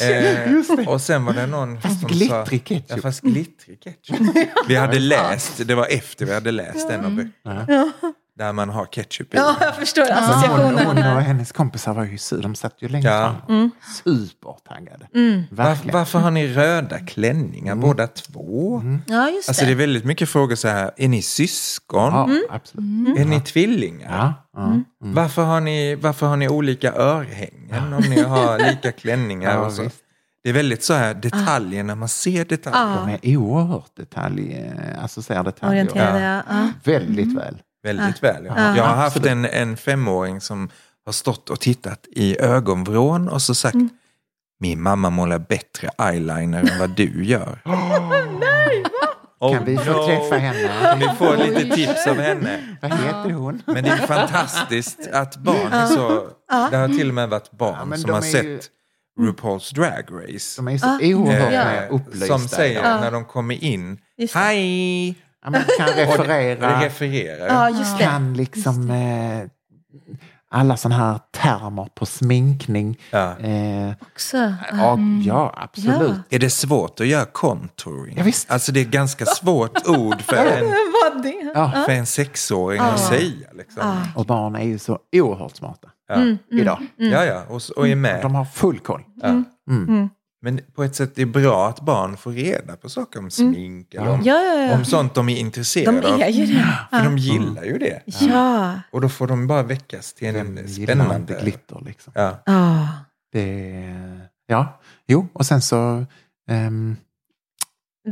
[0.80, 2.84] eh, och sen var det någon Fast som glittrig sa, ketchup.
[2.88, 4.18] Ja, fast glittrig ketchup.
[4.68, 7.92] Vi hade läst, det var efter vi hade läst en av böckerna.
[8.38, 9.36] Där man har ketchup i.
[9.36, 10.86] Ja, jag förstår Men hon, associationen.
[10.86, 12.42] hon och hennes kompisar var ju sur.
[12.42, 13.34] De satt ju längst Ja.
[13.46, 13.70] fram.
[14.04, 15.06] Supertaggade.
[15.50, 15.94] Var, Verkligen.
[15.98, 18.82] varför har ni röda klänningar båda två?
[19.06, 19.74] Ja, just Alltså det är det.
[19.74, 22.12] väldigt mycket frågor så här, är ni syskon?
[22.12, 23.18] Ja, absolut.
[23.18, 24.10] Är ni tvillingar?
[24.18, 24.80] Ja, ja.
[24.98, 29.50] Varför, har ni, varför har ni olika örhängen om ni har lika klänningar?
[29.54, 29.82] Ja, och så?
[29.82, 29.96] visst.
[30.42, 33.18] Det är väldigt så här detaljer när man ser detaljer.
[33.22, 34.70] De är oerhört detalj,
[35.02, 35.70] alltså ser detaljer.
[35.84, 36.42] Orienterade, ja.
[36.48, 36.68] ja.
[36.84, 37.58] Väldigt väl.
[37.84, 38.44] Väldigt väl.
[38.46, 38.76] Ja.
[38.76, 40.68] Jag har haft en, en femåring som
[41.04, 43.76] har stått och tittat i ögonvrån och så sagt
[44.60, 47.58] min mamma målar bättre eyeliner än vad du gör.
[49.40, 50.06] Oh, Kan vi få no.
[50.06, 50.70] träffa henne?
[50.82, 52.76] Kan vi få lite tips av henne?
[52.82, 53.62] Vad heter hon?
[53.66, 56.28] Men det är fantastiskt att barn är så...
[56.70, 58.60] Det har till och med varit barn Ja, som har sett ju-
[59.20, 60.62] RuPaul's Drag Race.
[60.62, 61.52] De är så oerhört
[61.88, 62.26] Eh, upplysta.
[62.26, 63.00] som säger idag.
[63.00, 63.98] när de kommer in,
[64.34, 65.14] hej!
[65.44, 66.78] Ja, men kan referera.
[66.78, 67.46] det refererar.
[67.46, 68.04] Ja, just det.
[68.04, 69.40] kan liksom eh,
[70.50, 72.98] alla sådana här termer på sminkning.
[73.10, 73.38] Ja.
[73.38, 74.36] Eh, Också.
[74.72, 76.16] ja, ja, absolut.
[76.30, 78.14] Är det svårt att göra contouring?
[78.18, 78.50] Ja, visst.
[78.50, 80.64] Alltså det är ett ganska svårt ord för en,
[81.02, 81.52] Vad det?
[81.54, 81.72] Ja.
[81.86, 83.48] för en sexåring att säga.
[83.52, 84.02] Liksom.
[84.16, 86.16] Och barn är ju så oerhört smarta Ja.
[86.50, 86.86] idag.
[86.96, 88.22] ja, ja, och, och är med.
[88.22, 89.02] De har full koll.
[90.44, 93.94] Men på ett sätt är det bra att barn får reda på saker om smink
[93.94, 94.74] eller om, Ja, ja, ja.
[94.74, 96.30] om sånt de är intresserade De är av.
[96.30, 96.78] ju det.
[96.90, 98.02] För de gillar ju det.
[98.06, 98.80] Ja.
[98.90, 101.38] Och då får de bara väckas till en inte spännande...
[101.42, 102.12] glitter liksom.
[102.16, 102.42] Ja.
[102.46, 102.88] Ja.
[103.32, 106.04] Det, ja, jo, och sen så...
[106.50, 106.96] ehm,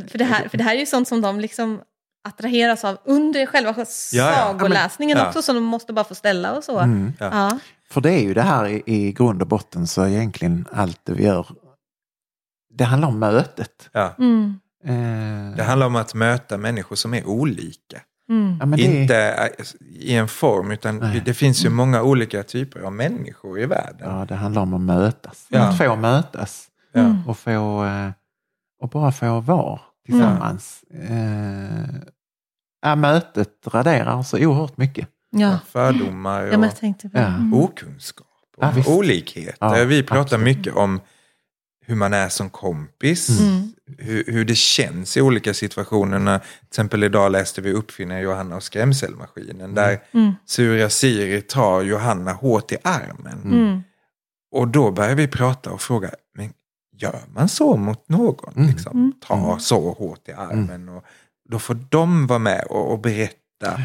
[0.09, 1.81] För, det här, för det här är ju sånt som de liksom
[2.29, 3.75] attraheras av under själva
[4.13, 4.33] ja.
[4.35, 5.27] sagoläsningen Ja.
[5.29, 6.79] också, som de måste bara få ställa och så.
[6.79, 7.13] mm.
[7.21, 7.29] Ja.
[7.33, 7.59] Ja.
[7.91, 11.13] För det är ju det här i, i grund och botten så egentligen allt det
[11.13, 11.47] vi gör,
[12.75, 13.91] det handlar om mötet.
[13.93, 14.15] Ja.
[14.19, 14.59] Mm.
[14.85, 18.01] Eh, Det handlar om att möta människor som är olika.
[18.31, 18.75] Mm.
[18.79, 19.17] Inte
[19.59, 21.23] äh, i en form, utan Nej.
[21.25, 24.19] det finns ju många olika typer av människor i världen.
[24.19, 25.47] ja, det handlar om att mötas.
[25.49, 25.61] Ja.
[25.61, 27.17] Att få mötas Ja.
[27.27, 28.11] och, få, eh,
[28.81, 30.85] och bara få vara tillsammans.
[31.09, 31.95] Eh,
[32.83, 35.09] ja, mötet raderar så oerhört mycket.
[35.31, 35.59] Ja.
[35.67, 37.25] Fördomar ja, men och jag tänkte på Ja.
[37.25, 37.57] det.
[37.57, 38.27] okunskap.
[38.57, 39.57] Och Ja, olikheter.
[39.61, 40.45] Ja, Vi pratar absolut.
[40.45, 41.01] mycket om
[41.93, 43.41] hur man är som kompis.
[43.41, 43.73] Mm.
[43.99, 46.19] Hur, hur det känns i olika situationer.
[46.19, 49.75] När, till exempel idag läste vi Uppfinna Johanna och skrämselmaskinen.
[49.75, 50.33] Där Mm.
[50.47, 53.43] Sura Siri tar Johanna hårt i armen.
[53.45, 53.83] Mm.
[54.53, 56.53] Och då börjar vi prata och fråga, men
[56.97, 58.55] gör man så mot någon?
[58.57, 58.69] Mm.
[58.69, 60.89] Liksom, ta så hårt i armen.
[60.89, 61.05] Och
[61.49, 63.83] då får de vara med och, och berätta,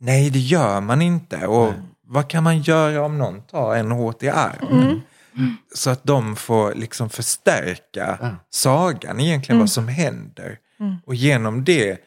[0.00, 1.46] nej det gör man inte.
[1.46, 1.72] Och
[2.06, 5.00] vad kan man göra om någon tar en hårt i armen?
[5.74, 8.36] Så att de får liksom förstärka Ja.
[8.50, 10.58] sagan egentligen vad som händer.
[11.06, 11.98] Och genom det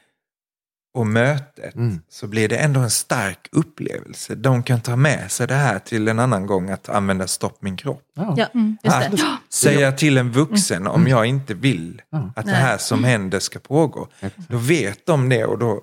[0.94, 2.02] och mötet Mm.
[2.10, 4.36] så blir det ändå en stark upplevelse.
[4.36, 7.78] De kan ta med sig det här till en annan gång att använda stopp min
[7.78, 8.04] kropp.
[8.16, 8.36] Ja.
[8.38, 8.48] Ja,
[9.12, 12.32] just Att säga till en vuxen om jag inte vill Ja.
[12.36, 14.08] att det här som händer ska pågå.
[14.48, 15.82] Då vet de det och då,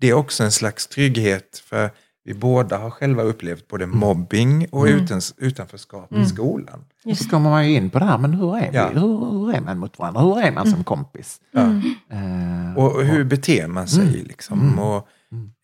[0.00, 1.90] det är också en slags trygghet för
[2.26, 6.84] vi båda har själva upplevt både mobbing och utens, utanförskap i skolan.
[7.04, 8.76] Och så kommer man ju in på det här, men hur är, vi?
[8.76, 8.88] Ja.
[8.88, 10.20] Hur, hur är man mot varandra?
[10.20, 11.40] Hur är man som kompis?
[11.54, 14.78] Eh, Och hur beter man sig liksom?
[14.78, 15.08] Och,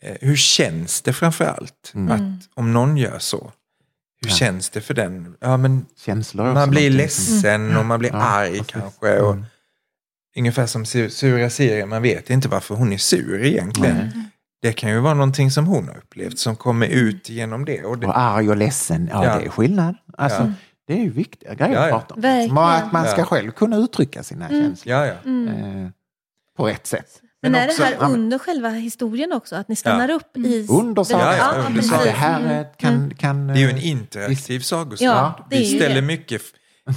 [0.03, 1.93] eh, hur känns det framför allt?
[2.11, 3.53] Att om någon gör så,
[4.23, 5.35] hur känns det för den?
[5.41, 8.67] Ja, men känslor man blir någonting som- ledsen och man blir Ja, arg precis.
[8.67, 9.21] kanske.
[9.21, 9.45] Och, Mm.
[10.39, 14.11] Ungefär som Su- Sura Siri, man vet inte varför hon är sur egentligen.
[14.63, 17.85] Det kan ju vara någonting som hon har upplevt som kommer ut genom det.
[17.85, 19.39] Och det Och arg och ledsen, ja, Ja.
[19.39, 19.95] det är skillnad.
[20.19, 20.53] Alltså, Ja.
[20.87, 21.99] Det är ju viktiga grejer Ja, att ja.
[21.99, 22.21] prata om.
[22.21, 22.59] Verkligen.
[22.59, 23.25] Att man ska Ja.
[23.25, 25.13] själv kunna uttrycka sina känslor ja, ja.
[25.13, 25.89] eh,
[26.57, 27.21] på rätt sätt.
[27.43, 29.57] Men, är också- det här ja, men- under själva historien också?
[29.57, 30.67] Att ni stannar upp i...
[30.71, 31.37] Under sagan.
[31.37, 32.05] Ja, ja, under sagan.
[32.05, 33.15] Det här eh, kan...
[33.15, 35.11] kan Det är ju en eh, interaktiv sagostund.
[35.11, 36.03] Ja, Vi ställer det.
[36.03, 36.43] mycket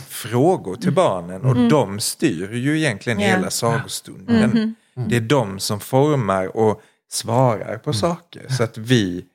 [0.08, 3.28] frågor till barnen och de styr ju egentligen Ja.
[3.28, 4.76] hela sagostunden.
[5.08, 8.48] Det är de som formar och svarar på saker.
[8.50, 9.26] Så att vi,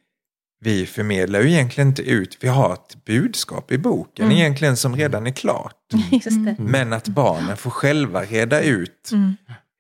[0.61, 5.27] vi förmedlar ju egentligen inte ut, vi har ett budskap i boken egentligen som redan
[5.27, 5.77] är klart.
[6.11, 6.57] Just det.
[6.59, 9.11] Men att barnen får själva reda ut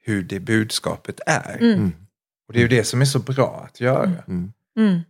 [0.04, 1.56] hur det budskapet är.
[1.60, 1.92] Mm.
[2.48, 4.22] Och det är ju det som är så bra att göra.
[4.28, 4.52] Mm.
[4.76, 5.00] Mm.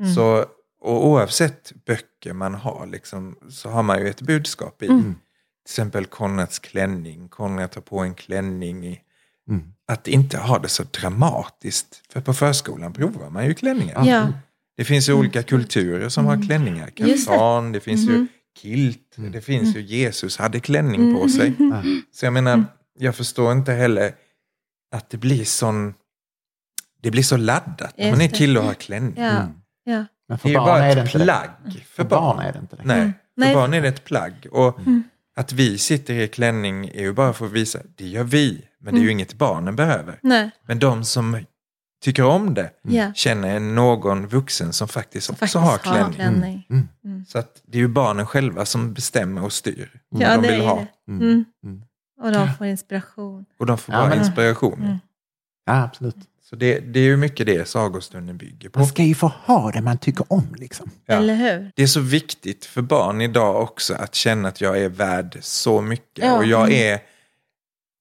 [0.00, 0.14] Mm.
[0.14, 0.44] Så,
[0.80, 4.86] och oavsett böcker man har liksom, så har man ju ett budskap i.
[4.86, 5.02] Mm.
[5.02, 7.28] Till exempel Konrads klänning.
[7.28, 8.86] Konrad tar på en klänning.
[8.86, 9.00] I,
[9.48, 9.71] Mm.
[9.88, 12.02] Att inte ha det så dramatiskt.
[12.12, 14.04] För på förskolan provar man ju klänningar.
[14.06, 14.32] Ja.
[14.76, 16.90] Det finns ju olika kulturer som har klänningar.
[16.96, 17.10] Mm.
[17.10, 17.12] Det.
[17.26, 18.28] Kaftan, det finns ju Mhm.
[18.58, 21.54] kilt, det finns ju Jesus hade klänning på sig.
[21.58, 22.02] Mm.
[22.12, 22.64] Så jag menar,
[22.98, 24.14] jag förstår inte heller
[24.94, 25.94] att det blir sån...
[27.02, 28.36] Det blir så laddat när man är det.
[28.36, 29.14] kille och har klänning.
[29.16, 29.30] Ja.
[29.30, 29.52] Mm.
[29.84, 29.92] Ja.
[30.28, 31.18] Men Det för är ju bara är det ett det.
[31.24, 32.46] plagg för För barn barn.
[32.46, 32.82] är det inte det.
[32.84, 33.12] Nej, för Mm.
[33.36, 33.54] Nej.
[33.54, 34.46] barn är det ett plagg.
[34.50, 35.02] Och Mm.
[35.36, 38.94] att vi sitter i klänning är ju bara för att visa, det gör vi, men
[38.94, 40.18] det är ju inget barnen behöver.
[40.22, 40.50] Nej.
[40.66, 41.38] Men de som
[42.04, 43.12] tycker om det Ja.
[43.14, 46.14] känner någon vuxen som faktiskt också Faktiskt har klänning.
[46.14, 46.66] klänning.
[47.04, 47.24] Mm.
[47.28, 50.00] Så att det är ju barnen själva som bestämmer och styr.
[50.08, 50.74] vad Ja, de vill ha.
[51.06, 51.12] det.
[51.12, 51.22] Mm.
[51.22, 51.44] Mm.
[51.64, 51.82] Mm.
[52.20, 53.44] Och de får inspiration.
[53.58, 54.82] Och de får Ja, bara men- inspiration.
[54.82, 54.96] Mm.
[55.66, 56.16] Ja, absolut.
[56.50, 58.78] Så det, det är ju mycket det sagostunden bygger på.
[58.78, 60.90] Man ska ju få ha det man tycker om liksom.
[61.06, 61.14] Ja.
[61.14, 61.72] Eller hur?
[61.76, 65.80] Det är så viktigt för barn idag också att känna att jag är värd så
[65.80, 66.24] mycket.
[66.24, 66.36] Ja.
[66.36, 66.74] Och jag Mm.
[66.94, 67.00] är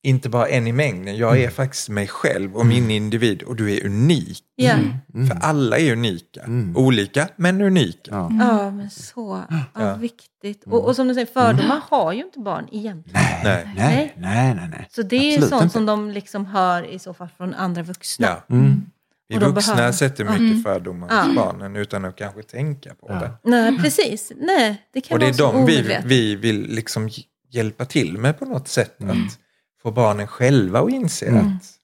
[0.03, 3.43] inte bara en i mängden, jag är faktiskt mig själv och min individ.
[3.43, 4.43] Och du är unik.
[4.55, 4.73] Ja.
[5.13, 5.27] Mm.
[5.27, 6.41] För alla är unika.
[6.43, 6.77] Mm.
[6.77, 8.11] Olika, men unika.
[8.11, 8.29] Ja.
[8.39, 9.95] Ja, men så ja, Ja.
[9.95, 10.63] viktigt.
[10.65, 13.21] Och, och som du säger, fördomar har ju inte barn egentligen.
[13.43, 13.67] Nej.
[13.75, 14.67] Nej, nej, nej.
[14.71, 14.87] nej.
[14.91, 15.73] Så det är ju Absolut sånt inte.
[15.73, 18.27] som de liksom hör i så fall från andra vuxna.
[18.27, 18.55] Ja.
[18.55, 18.85] Mm.
[19.27, 21.21] Vi vuxna behöver- sätter mycket fördomar Ja.
[21.21, 23.19] hos barnen utan att kanske tänka på Ja.
[23.19, 23.31] det.
[23.43, 24.31] Nej, precis.
[24.37, 27.09] Nej, det kan Och det är de vi, vi vill liksom
[27.49, 29.01] hjälpa till med på något sätt.
[29.01, 29.11] Mm.
[29.25, 29.39] Att
[29.83, 31.47] få barnen själva att inse Mm.
[31.47, 31.77] att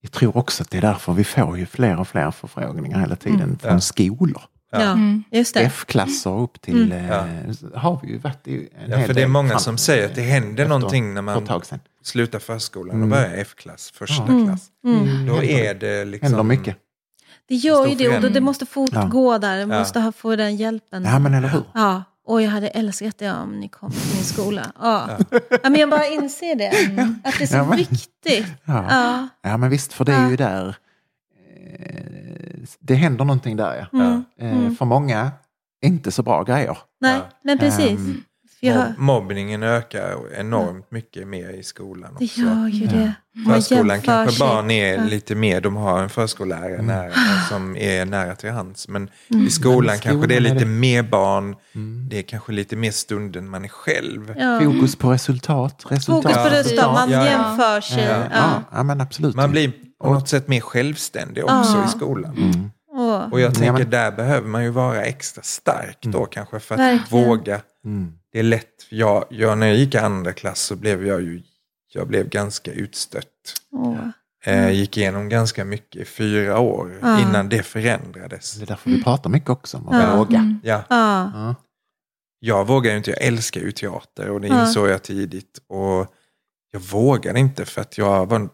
[0.00, 3.16] Jag tror också att det är därför vi får ju fler och fler förfrågningar hela
[3.16, 3.58] tiden Mm.
[3.58, 3.80] från Ja.
[3.80, 4.42] skolor.
[4.72, 5.24] Ja, Mm.
[5.30, 5.60] just det.
[5.60, 6.92] F-klasser upp till...
[6.92, 7.10] Mm.
[7.10, 10.06] Eh, har vi ju varit i en Ja, hel för det är många som säger
[10.08, 11.62] att det händer efter- någonting när man-
[12.02, 13.10] slutar förskolan och Mm.
[13.10, 14.44] börjar F-klass, första Ja.
[14.46, 14.68] klass.
[14.84, 15.26] Mm.
[15.26, 16.26] Då är det liksom...
[16.26, 16.76] händer mycket.
[17.48, 19.56] Det gör ju det och det måste fortgå där.
[19.58, 19.66] Ja.
[19.66, 21.04] måste ha, få den hjälpen.
[21.04, 21.62] Ja, men eller hur?
[21.74, 24.72] Ja, och jag hade älskat det om ni kom till min skola.
[24.80, 25.18] Ja.
[25.30, 25.38] Ja.
[25.62, 26.68] men jag bara inser det.
[27.28, 28.46] Att det är så Ja, men- viktigt.
[28.64, 28.86] Ja.
[28.90, 29.28] Ja.
[29.42, 30.30] ja, men visst, för det är Ja.
[30.30, 30.76] ju där...
[31.68, 33.98] Eh, det händer någonting där, ja.
[33.98, 34.24] Mm.
[34.66, 35.32] Eh, För många,
[35.84, 36.78] inte så bra grejer.
[37.00, 37.22] Nej, Ja.
[37.42, 37.90] men precis.
[37.98, 38.22] Ehm,
[38.72, 42.40] Mob- Mobbningen ökar enormt mycket mer i skolan det också.
[42.40, 43.12] gör ju det.
[43.32, 44.46] Man Förskolan jämför kanske sig.
[44.46, 45.04] barn är Ja.
[45.04, 47.12] lite mer, de har en förskollärare nära,
[47.48, 48.88] som är nära till hands.
[48.88, 49.46] Men Mm.
[49.46, 52.08] i skolan Men kanske det är lite det- mer barn, Mm.
[52.10, 54.34] det är kanske lite mer stunden man är själv.
[54.38, 54.60] Ja.
[54.64, 55.84] Fokus på resultat.
[55.88, 56.60] resultat Fokus på Ja.
[56.60, 57.30] resultat, man Ja, ja.
[57.30, 58.04] jämför sig.
[58.04, 58.22] Ja.
[58.32, 59.34] ja, ja, men absolut.
[59.36, 59.72] Man blir
[60.04, 61.84] på något sätt mer självständig också Ja.
[61.84, 62.70] i skolan.
[63.24, 63.32] Mm.
[63.32, 66.74] Och jag Ja, tänker men- där behöver man ju vara extra stark då kanske för
[66.74, 67.24] att Verkligen.
[67.28, 67.60] våga.
[67.84, 68.12] Mm.
[68.32, 71.22] Det är lätt, för jag, jag, när jag gick i andra klass så blev jag
[71.22, 71.42] ju
[71.92, 73.54] jag blev ganska utstött.
[73.72, 73.96] Åh.
[74.44, 77.20] Eh, gick igenom ganska mycket i fyra år Ja.
[77.20, 78.54] innan det förändrades.
[78.54, 80.38] Det är därför vi pratar mycket också om att våga.
[80.38, 80.60] Mm.
[80.64, 80.82] Ja.
[80.88, 81.54] Ja.
[82.38, 85.58] jag vågar ju inte, jag älskar ju teater och det insåg jag tidigt.
[85.68, 86.06] Och
[86.70, 88.48] jag vågade inte för att jag var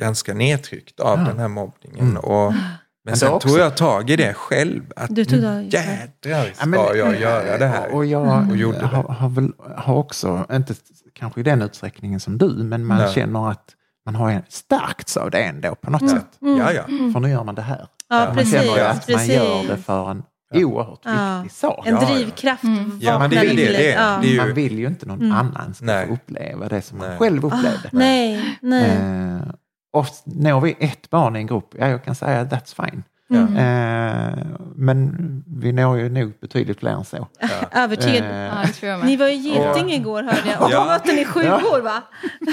[0.00, 2.00] ganska nedtryckt av den här mobbningen.
[2.10, 2.16] Mm.
[2.16, 2.52] Och,
[3.04, 4.82] men sen också- tog jag tag i det själv.
[4.96, 5.62] Att Du tog det.
[5.62, 7.94] jädrar ska Ja, men- jag göra det här.
[7.94, 8.86] Och jag Och gjorde det.
[8.86, 10.74] har, har, väl, har också, inte
[11.14, 13.08] kanske i den utsträckningen som du, men man Ja.
[13.12, 13.70] känner att
[14.06, 16.14] man har en stärkts av det ändå på något Mm.
[16.14, 16.26] sätt.
[16.40, 16.82] Ja, ja.
[17.12, 17.86] För nu gör man det här.
[18.08, 18.52] Ja, man precis.
[18.52, 19.34] känner ju att man precis.
[19.34, 20.22] gör det för en
[20.54, 21.40] oerhört Ja.
[21.42, 21.86] viktig sak.
[21.86, 22.98] En drivkraft Mm.
[23.02, 23.36] Ja, det
[23.72, 23.90] det.
[23.90, 24.18] Ja.
[24.22, 25.32] Det ju- Man vill ju inte någon Mm.
[25.32, 26.08] annan ska Nej.
[26.10, 27.18] uppleva det som man Nej.
[27.18, 27.88] själv Ah, upplevde.
[27.92, 28.90] nej, nej.
[28.90, 29.40] Eh,
[29.94, 33.02] och när vi ett barn i en grupp, ja jag kan säga that's fine.
[33.28, 33.36] Ja.
[33.36, 33.56] Mm.
[33.56, 34.44] Eh,
[34.76, 35.14] men
[35.46, 37.28] vi når ju nog betydligt fler än så.
[37.72, 38.24] Övertygad.
[38.24, 38.96] Eh, Ja.
[39.04, 40.62] Ni var ju geting igår hörde jag.
[40.62, 40.80] Och Ja.
[40.80, 42.02] då mötte ni sjuor va?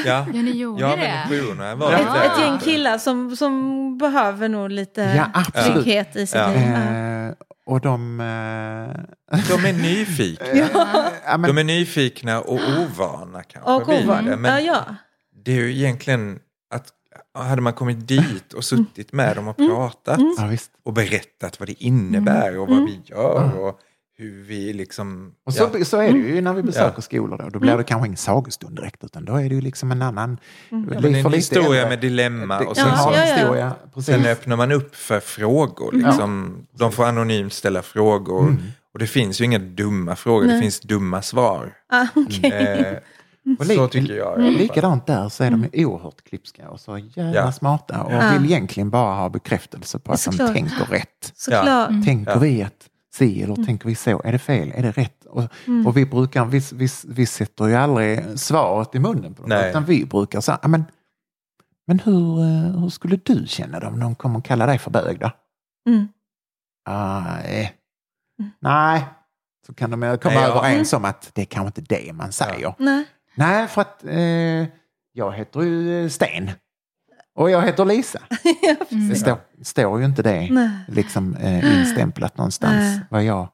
[0.06, 1.26] Ja, Ja, ni gjorde ja det.
[1.30, 5.02] sjuorna var Ett, ett gäng killar som, som behöver nog lite
[5.36, 6.48] Ja, trygghet i sitt Ja.
[6.48, 6.62] liv.
[6.62, 7.28] Ja.
[7.28, 7.34] Eh,
[7.66, 8.20] och de...
[8.20, 10.46] Eh, De är nyfikna.
[11.26, 13.72] ja, men, De är nyfikna och ovana kanske.
[13.72, 14.26] Och vid ovan.
[14.26, 14.32] det.
[14.32, 14.86] Ja, Men ja.
[15.46, 16.40] det är ju egentligen
[16.74, 16.86] att
[17.34, 19.72] hade man kommit dit och suttit med dem och Mm.
[19.72, 20.52] pratat ja,
[20.86, 23.80] och berättat vad det innebär och vad vi gör och
[24.18, 25.32] hur vi liksom...
[25.46, 25.86] Och så, ja.
[25.86, 27.02] så är det ju när vi besöker Ja.
[27.02, 27.38] skolor.
[27.38, 30.02] Då, då blir det kanske ingen sagostund direkt, utan då är det ju liksom en
[30.02, 30.38] annan...
[30.70, 31.90] för en historia äldre.
[31.90, 33.36] med dilemma och sen så- Ja, ja.
[33.36, 34.16] historia, precis.
[34.16, 35.92] Sen öppnar man upp för frågor.
[35.92, 36.58] Liksom.
[36.78, 38.42] De får anonymt ställa frågor.
[38.44, 38.58] Mm.
[38.94, 41.74] Och det finns ju inga dumma frågor, det finns dumma svar.
[41.90, 42.52] Ah, okej.
[42.52, 42.98] Eh,
[43.60, 44.36] Och li- så tycker jag.
[44.36, 44.44] fall.
[44.52, 47.52] Likadant där så är de ju oerhört klipska och så jävla Ja.
[47.52, 48.32] smarta och Ja.
[48.34, 50.54] vill egentligen bara ha bekräftelse på att de Såklart.
[50.54, 51.32] tänker rätt.
[51.36, 51.90] Såklart.
[52.06, 52.40] Tänker Ja.
[52.40, 54.22] vi att si eller tänker vi så?
[54.26, 54.72] Är det fel?
[54.76, 55.26] Är det rätt?
[55.26, 55.44] Och,
[55.86, 59.70] och vi brukar, vi, vi, vi sätter ju aldrig svaret i munnen på dem, Nej.
[59.70, 60.84] utan vi brukar säga, "Ja, men,
[61.88, 64.92] men hur, eh, hur skulle du känna det om någon kommer och kallar dig för
[64.92, 65.32] bög då?
[65.90, 66.08] Mm.
[66.88, 67.74] Nej.
[68.60, 69.06] Nej.
[69.68, 70.48] Så kan de komma Nej, ja.
[70.48, 72.76] överens om att det är kanske inte det man säger.
[72.78, 73.06] Nej.
[73.36, 74.68] Nej, för att eh,
[75.14, 76.52] jag heter ju eh, Sten.
[77.36, 78.20] Och jag heter Lisa.
[79.10, 80.70] Det står, står ju inte det Nej.
[80.88, 83.00] liksom eh, instämplat någonstans Nej.
[83.10, 83.48] vad jag,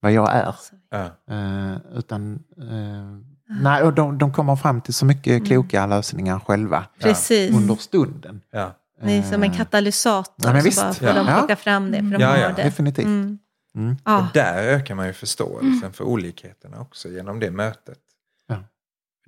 [0.00, 0.54] vad jag är.
[0.90, 1.04] Ja.
[1.34, 6.84] Eh, utan, eh, nej, och de, de kommer fram till så mycket kloka lösningar själva
[7.00, 7.50] Precis.
[7.56, 8.40] under stunden.
[8.50, 8.76] Ja.
[9.02, 10.34] Det är som en Eh, katalysator.
[10.36, 10.82] Ja, men så visst.
[10.82, 11.14] bara får Ja.
[11.14, 11.38] de Ja.
[11.38, 12.62] plocka fram det, för de Ja, har ja, det.
[12.62, 13.04] Definitivt.
[13.06, 13.38] Mm.
[13.74, 13.96] Mm.
[14.04, 14.18] Ja.
[14.18, 17.98] Och där ökar man ju förståelsen för olikheterna också genom det mötet.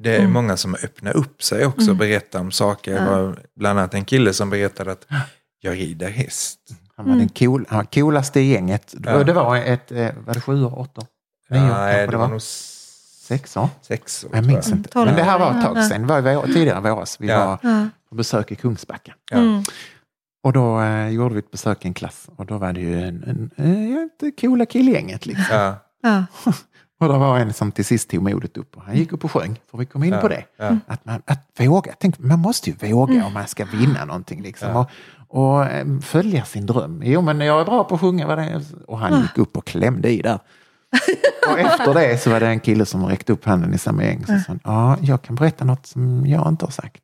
[0.02, 0.32] Det är Mm.
[0.32, 2.94] många som öppnar upp sig också och berättar om saker.
[2.94, 5.06] Det var bland annat en kille som berättade att
[5.60, 6.58] jag rider häst.
[6.96, 8.94] Han var den cool, han var coolaste i gänget.
[9.04, 9.24] Ja.
[9.24, 11.02] Det var ett, eh, var det sju år, åtta
[11.48, 12.78] Nej, kanske det var nog s-
[13.28, 13.68] Sex år?
[13.82, 14.30] sex år.
[14.34, 14.88] Jag minns inte.
[14.90, 16.06] Tolv Men det här var ett tag sedan.
[16.06, 17.16] Det var vår, tidigare i våras.
[17.20, 17.46] Vi Ja.
[17.62, 19.14] var på besök i Kungsbacka.
[19.30, 19.36] Ja.
[19.38, 19.62] Mm.
[20.44, 22.28] Och då eh, gjorde vi ett besök i en klass.
[22.36, 25.26] Och då var det ju en, en, en, ett coola killgänget.
[25.26, 25.44] Liksom.
[25.50, 26.24] Ja, Ja.
[27.02, 28.76] Och det var en som till sist tog modet upp.
[28.76, 29.60] Och han gick upp och sjöng.
[29.70, 30.20] För vi kom in Ja.
[30.20, 30.44] på det.
[30.56, 30.76] Ja.
[30.86, 31.94] Att, man, att våga.
[31.98, 34.42] Tänk, man måste ju våga om man ska vinna någonting.
[34.42, 34.68] Liksom.
[34.68, 34.86] Ja.
[35.28, 37.02] Och, och eh, följa sin dröm.
[37.04, 38.26] Jo, men jag är bra på att sjunga.
[38.26, 38.62] Vad det är.
[38.86, 40.38] Och han gick upp och klämde i där.
[41.52, 44.20] Och efter det så var det en kille som räckte upp handen i samma gäng.
[44.26, 47.02] Så sa han, ja, jag kan berätta något som jag inte har sagt.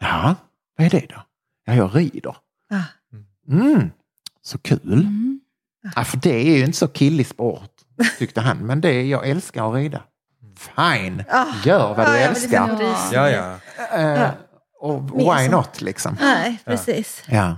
[0.00, 0.34] Ja,
[0.78, 1.22] vad är det då?
[1.66, 2.36] Ja, jag rider.
[2.70, 2.82] Ja.
[3.48, 3.90] Mm,
[4.42, 4.92] så kul.
[4.92, 5.40] Mm.
[5.96, 7.70] Ja, för det är ju inte så killig sport,
[8.18, 8.58] tyckte han.
[8.58, 10.02] Men det är, jag älskar att rida.
[10.58, 11.44] Fine, Ah.
[11.64, 12.78] gör vad du älskar.
[13.12, 13.56] ja, ja.
[13.98, 14.30] Eh,
[14.80, 16.16] och why not liksom?
[16.20, 17.22] Nej, precis.
[17.28, 17.56] Ja,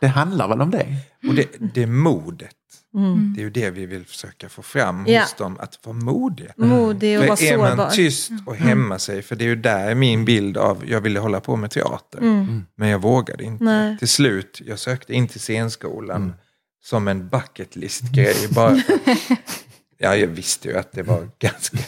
[0.00, 0.86] det handlar väl om det.
[1.28, 2.50] Och det, det modet,
[2.94, 3.32] Mm.
[3.36, 5.20] det är ju det vi vill försöka få fram Ja.
[5.20, 5.56] hos dem.
[5.60, 6.52] Att vara modiga.
[6.56, 7.90] Modig och vara För är man sårbar.
[7.90, 11.40] tyst och hämma sig, för det är ju där min bild av, jag ville hålla
[11.40, 12.18] på med teater.
[12.18, 12.66] Mm.
[12.76, 13.64] Men jag vågade inte.
[13.64, 13.98] Nej.
[13.98, 16.34] Till slut, jag sökte in till scenskolan
[16.82, 18.48] som en bucket list-grej.
[18.50, 18.98] Bara för,
[19.98, 21.78] ja, jag visste ju att det var ganska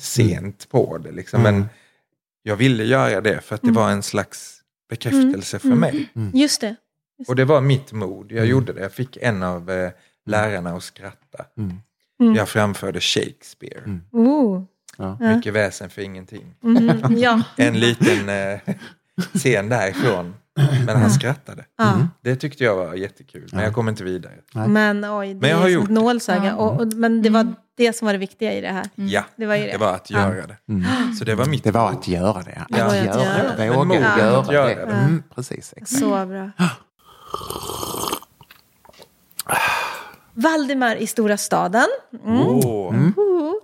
[0.00, 1.12] sent på det.
[1.12, 1.42] Liksom.
[1.42, 1.68] Men
[2.42, 6.08] jag ville göra det för att det var en slags bekräftelse för mig.
[6.34, 6.76] Just det.
[7.26, 8.32] Och det var mitt mod.
[8.32, 8.80] Jag gjorde det.
[8.80, 9.90] Jag fick en av eh,
[10.26, 11.44] lärarna att skratta.
[11.58, 12.34] Mm.
[12.34, 14.00] Jag framförde Shakespeare.
[14.12, 14.62] Oh.
[15.36, 16.54] Mycket väsen för ingenting.
[16.64, 17.18] Mm.
[17.18, 17.42] Ja.
[17.56, 18.60] En liten eh,
[19.34, 20.34] scen därifrån.
[20.86, 21.64] Men han skrattade.
[21.78, 21.98] ja.
[22.22, 23.48] Det tyckte jag var jättekul.
[23.52, 24.32] Men jag kom inte vidare.
[24.66, 26.44] Men oj, det Men jag har är gjort nålsöga.
[26.44, 26.54] Ja.
[26.54, 28.84] Och, och, men det var det som var det viktiga i det här.
[28.94, 29.72] Ja, Det var ju det.
[29.72, 30.56] det var att göra det.
[31.18, 32.62] Så det var mitt Det var att göra det.
[32.70, 32.96] Att Ja.
[32.96, 33.70] göra det.
[33.70, 34.92] Våga göra att göra det.
[34.92, 35.72] Mm, precis.
[35.76, 36.00] Exakt.
[36.00, 36.50] Så bra.
[40.42, 41.86] Valdemar i Stora staden.
[42.24, 42.40] Mm.
[42.40, 42.94] Åh.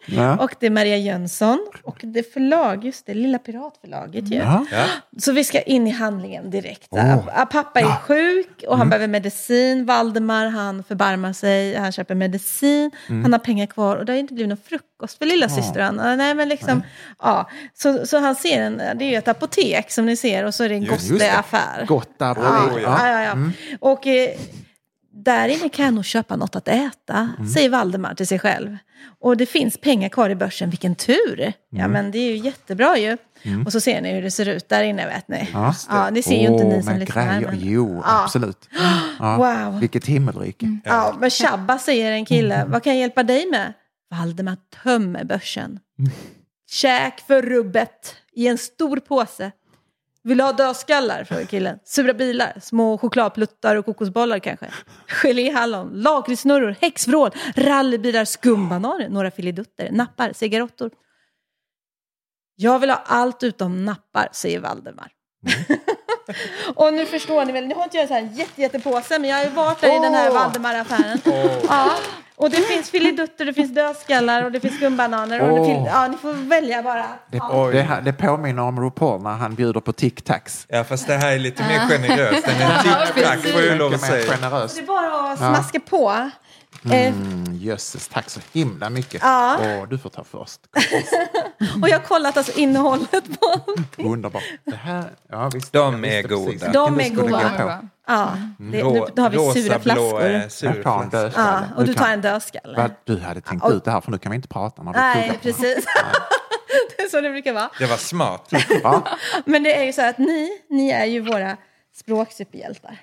[0.06, 0.36] Ja.
[0.36, 1.66] Och det är Maria Jönsson.
[1.82, 4.36] Och det förlag, just det, Lilla Piratförlaget ju.
[4.36, 4.64] Ja.
[4.72, 4.84] Ja.
[5.18, 6.88] Så vi ska in i handlingen direkt.
[7.36, 9.86] Ah, Pappa är sjuk och han behöver medicin.
[9.86, 12.90] Valdemar han förbarmar sig, han köper medicin.
[13.08, 15.86] Han har pengar kvar och det har inte blivit någon frukost för lilla syster och
[15.86, 16.00] han.
[16.00, 16.82] Ah, Nej, men liksom,
[17.22, 17.50] ja.
[17.74, 20.64] så, så han ser en, det är ju ett apotek som ni ser och så
[20.64, 20.88] är det en det.
[20.88, 21.86] gotteaffär.
[21.86, 23.08] Gotta Ja, ja, Ja.
[23.10, 23.36] ja, ja.
[23.80, 24.30] Och eh,
[25.24, 28.76] där inne kan jag nog köpa något att äta, säger Valdemar till sig själv.
[29.20, 31.52] Och det finns pengar kvar i börsen, vilken tur!
[31.70, 33.16] Ja men det är ju jättebra ju.
[33.66, 35.48] Och så ser ni hur det ser ut där inne vet ni.
[35.52, 35.74] Ja.
[35.88, 37.40] Ja, det ser ju inte ni som lyssnar.
[37.40, 37.58] Men...
[37.58, 38.22] Jo, Ja.
[38.24, 38.68] absolut.
[39.18, 39.36] Ja.
[39.68, 39.80] Wow.
[39.80, 40.78] Vilket himmelrike.
[40.84, 43.72] Ja, men Shabba säger en kille, vad kan jag hjälpa dig med?
[44.10, 45.78] Valdemar tömmer börsen.
[46.70, 49.52] Käk för rubbet i en stor påse.
[50.24, 51.24] Vill du ha dödskallar?
[51.24, 51.78] frågar killen.
[51.84, 54.66] Sura bilar, små chokladpluttar och kokosbollar kanske.
[55.06, 60.90] Geléhallon, lakritssnurror, häxvrål, rallybilar, skumbananer, några filidutter, nappar, cigarettor.
[62.56, 65.10] Jag vill ha allt utom nappar, säger Valdemar.
[66.74, 69.30] och nu förstår ni väl, nu har inte jag en sån här jätte, jättepåse, men
[69.30, 70.30] jag har ju varit där i den här.
[70.30, 71.18] Valdemar-affären.
[71.68, 71.90] Ja,
[72.36, 75.40] och det finns filidutter, det finns dödskallar och det finns skumbananer.
[75.40, 77.04] Och det finns, ja, ni får välja bara.
[77.30, 77.68] Det, Ja.
[77.72, 80.66] det, här- det påminner om RuPaul när han bjuder på tic-tacs.
[80.68, 83.94] ja, fast det här är lite mer generöst än en tic-tac får jag ju lov
[83.94, 84.32] att Mycket mer säga.
[84.36, 84.76] generöst.
[84.76, 86.30] Det är bara att smaska på.
[86.92, 89.22] Eh, Mm, jösses, tack så himla mycket.
[89.22, 89.56] Ja.
[89.60, 90.60] Åh, du får ta först.
[91.82, 93.60] och jag har kollat alltså innehållet på
[94.02, 94.42] Underbart.
[94.64, 96.72] Det här, ja, visst, De är goda.
[96.72, 97.52] De är goda.
[97.58, 97.80] Ja.
[98.06, 100.24] Ja, det, nu, nu har vi rosa, sura blå, flaskor.
[100.24, 101.66] eh, Jag tar en dödskalle.
[101.70, 102.76] Ja, och du tar en dödskalle.
[102.76, 104.82] Vad du hade tänkt Ja, och- ut det här för nu kan vi inte prata
[104.82, 105.84] när vi Nej, precis.
[106.96, 107.70] det är så det brukar vara.
[107.78, 108.48] Det var smart.
[108.82, 109.02] Ja.
[109.44, 111.56] Men det är ju så här att ni, ni är ju våra
[111.96, 112.98] språksuperhjältar.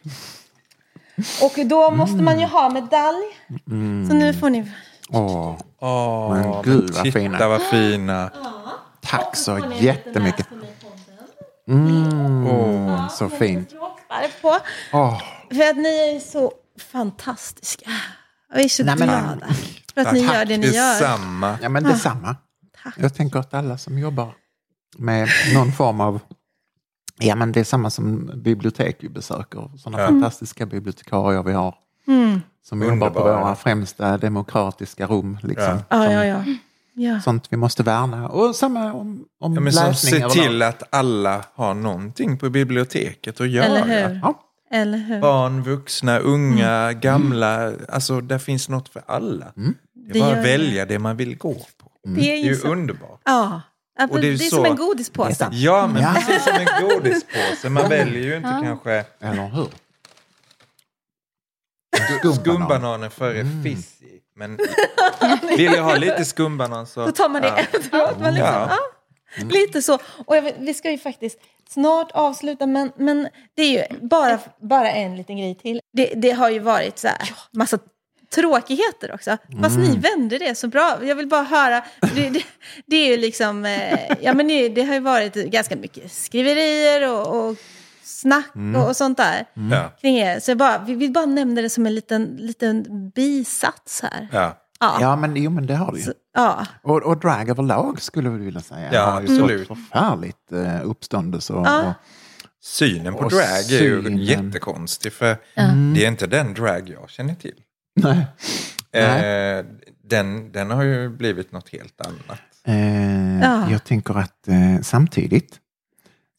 [1.41, 3.23] Och då måste man ju ha medalj.
[4.09, 4.71] Så nu får ni...
[5.09, 7.47] Åh, Åh, Men gud, vad titta fina.
[7.47, 8.31] vad fina.
[9.01, 10.47] tack så jättemycket.
[11.69, 13.69] Mm, så fint.
[14.41, 14.57] På.
[14.93, 16.51] Åh, För att ni är så
[16.91, 17.85] fantastiska.
[18.53, 19.47] Jag är så Nej, men- glada
[19.93, 20.99] för att ni gör det ni gör.
[20.99, 21.57] Detsamma.
[21.61, 22.35] ja, men detsamma.
[22.83, 22.93] Tack.
[22.97, 24.33] Jag tänker att alla som jobbar
[24.97, 26.19] med någon form av
[27.19, 29.69] Ja, men det är samma som bibliotek vi besöker.
[29.77, 30.07] Sådana Ja.
[30.07, 31.75] fantastiska bibliotekarier vi har.
[32.63, 33.41] Som jobbar på Underbara.
[33.43, 35.37] våra främsta demokratiska rum.
[35.43, 35.79] Liksom.
[35.89, 36.11] Ja.
[36.11, 36.43] Ja, ja, ja.
[36.93, 37.21] ja.
[37.21, 38.29] Sånt vi måste värna.
[38.29, 42.49] Och samma om, om Ja, men som läsning ser till att alla har någonting på
[42.49, 43.65] biblioteket att göra.
[43.65, 44.19] Eller hur?
[44.23, 44.39] Ja,
[44.71, 45.21] Eller hur?
[45.21, 46.99] Barn, vuxna, unga, Mm.
[46.99, 47.71] gamla.
[47.89, 49.45] Alltså där finns något för alla.
[49.93, 50.57] Det är bara att det.
[50.57, 51.91] välja det man vill gå på.
[52.03, 53.21] Det är Det är ju ju underbart.
[53.25, 53.61] Ja.
[54.01, 55.49] Ja, Och det är det är så- som en godispåse.
[55.51, 56.13] Ja, men Ja.
[56.15, 57.69] precis som en godispåse.
[57.69, 59.67] Man väljer ju inte kanske eller hur?
[62.35, 64.19] skumbananen före Fizzy.
[64.35, 64.57] Men
[65.57, 67.05] vill jag ha lite skumbanan så...
[67.05, 67.57] Då tar man det ja.
[67.79, 68.19] efteråt.
[68.19, 68.69] Man liksom, Ja.
[69.37, 69.45] ja.
[69.49, 69.99] Lite så.
[70.25, 71.39] Och jag vi ska ju faktiskt
[71.69, 75.81] snart avsluta, men, men det är ju bara, bara en liten grej till.
[75.93, 77.17] Det, det har ju varit så här,
[77.51, 77.79] massa
[78.35, 79.37] tråkigheter också.
[79.61, 80.97] Fast ni vände det så bra.
[81.01, 81.83] Jag vill bara höra.
[82.15, 82.43] Det, det,
[82.85, 87.09] det är ju liksom, eh, ja men det, det har ju varit ganska mycket skriverier
[87.11, 87.57] och, och
[88.03, 89.91] snack och, och sånt där Ja.
[90.01, 90.39] kring er.
[90.39, 94.27] Så jag bara, vi vill bara nämna det som en liten, liten bisats här.
[94.31, 94.57] Ja.
[94.79, 94.97] Ja.
[95.01, 96.13] Ja, men, jo, men det har du ju.
[96.35, 96.65] Ja.
[96.83, 98.89] Och, och drag överlag skulle vi vilja säga.
[98.93, 99.67] Ja, har ju absolut.
[99.67, 101.53] förfärligt eh, uppståndelse.
[101.53, 101.81] Och, Ja.
[101.87, 101.93] och,
[102.63, 104.17] Synen på Och drag är ju synen.
[104.17, 105.13] jättekonstig.
[105.13, 105.37] För
[105.95, 107.55] det är inte den drag jag känner till.
[107.95, 108.25] Nej.
[108.93, 109.65] Eh,
[110.03, 112.39] den, den har ju blivit något helt annat.
[112.67, 113.71] Eh, Ja.
[113.71, 115.59] Jag tänker att eh, samtidigt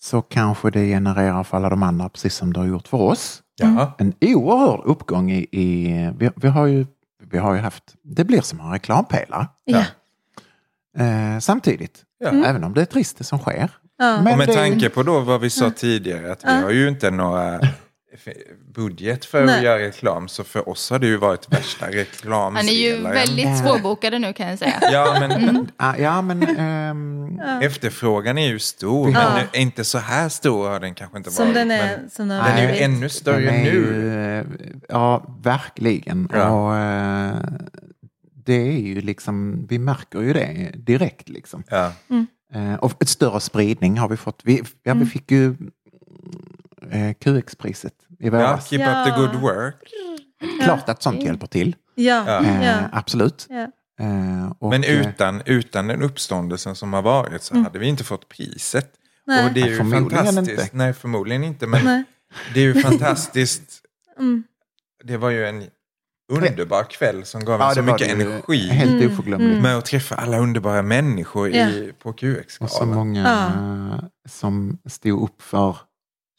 [0.00, 3.42] så kanske det genererar för alla de andra, precis som det har gjort för oss,
[3.57, 5.46] Ja, en oerhörd uppgång i...
[5.53, 6.86] i vi, vi, har ju,
[7.30, 7.84] vi har ju haft...
[8.03, 9.84] Det blir som en reklampelare Ja.
[10.98, 12.03] eh, samtidigt.
[12.18, 12.28] Ja.
[12.46, 13.70] Även om det är trist det som sker.
[13.98, 14.22] Ja.
[14.22, 16.88] Men och med det- tanke på då vad vi sa tidigare att vi har ju
[16.88, 17.61] inte några
[18.75, 19.65] budget för att Nej.
[19.65, 20.29] göra reklam.
[20.29, 22.57] Så för oss har det ju varit värsta reklamspelaren.
[22.57, 24.79] Han är ju väldigt svårbokade nu kan jag säga.
[24.93, 26.43] Ja, men Ah, ja, men...
[26.43, 29.11] ehm, efterfrågan är ju stor.
[29.13, 29.33] Ja.
[29.35, 31.55] Men nu- inte så här stor har den kanske inte Som varit.
[31.55, 31.99] den är.
[31.99, 33.71] Men Som den den är ju ännu större är nu.
[33.71, 36.29] Ju, ja, verkligen.
[36.33, 36.49] Ja.
[36.51, 37.37] Och, eh,
[38.45, 41.65] det är ju liksom, vi märker ju det direkt liksom.
[41.69, 41.93] Ja.
[42.55, 44.41] Eh, och ett större spridning har vi fått.
[44.45, 45.55] Vi, ja, vi fick ju
[47.20, 48.68] QX-priset i ja, våras.
[48.68, 49.74] keep up the good work.
[50.64, 51.76] Klart att sånt hjälper till.
[51.95, 52.24] Ja.
[52.26, 52.45] Ja.
[52.45, 52.78] Eh, Ja.
[52.93, 53.47] absolut.
[53.49, 53.66] Ja.
[54.01, 58.05] Eh, och, Men eh, utan, utan den uppståndelsen som har varit så hade vi inte
[58.05, 58.91] fått priset.
[59.26, 59.47] Nej.
[59.47, 60.62] Och det är ju Förmodligen fantastiskt.
[60.62, 60.76] inte.
[60.76, 61.66] Nej, förmodligen inte.
[61.66, 62.05] Men Nej.
[62.55, 63.78] det är ju fantastiskt.
[64.18, 64.45] Mm.
[65.05, 65.64] Det var ju en
[66.33, 68.68] underbar kväll som gav ja, en så mycket energi.
[68.68, 69.62] Helt oförglömligt.
[69.62, 72.95] Med att träffa alla underbara människor i, på Och så QX-galan.
[72.95, 73.95] många Ja.
[73.97, 75.76] eh, som stod upp för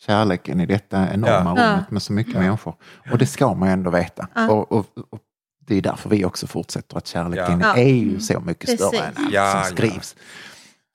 [0.05, 1.63] kärleken i detta enorma Ja.
[1.71, 2.75] rummet med så mycket människor.
[3.11, 4.27] Och det ska man ju ändå veta.
[4.35, 4.51] Ja.
[4.51, 5.19] Och, och, och
[5.67, 7.75] det är därför vi också fortsätter att kärleken Ja.
[7.77, 8.87] är ju så mycket Precis.
[8.87, 9.63] större än allt Ja, som ja.
[9.63, 10.15] skrivs.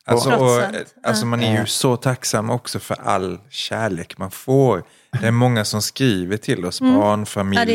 [0.07, 0.95] Alltså, och, allt.
[1.03, 4.83] alltså man är ju så tacksam också för all kärlek man får.
[5.21, 6.95] Det är många som skriver till oss, Mm.
[6.95, 7.17] Ja,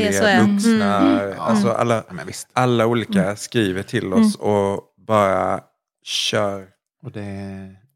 [0.07, 0.29] är så, ja.
[0.29, 0.55] Mm.
[0.55, 1.33] vuxna.
[1.37, 2.47] Alltså alla, Ja, men visst.
[2.53, 5.59] alla olika skriver till oss och bara
[6.03, 6.65] kör.
[7.03, 7.21] Och det,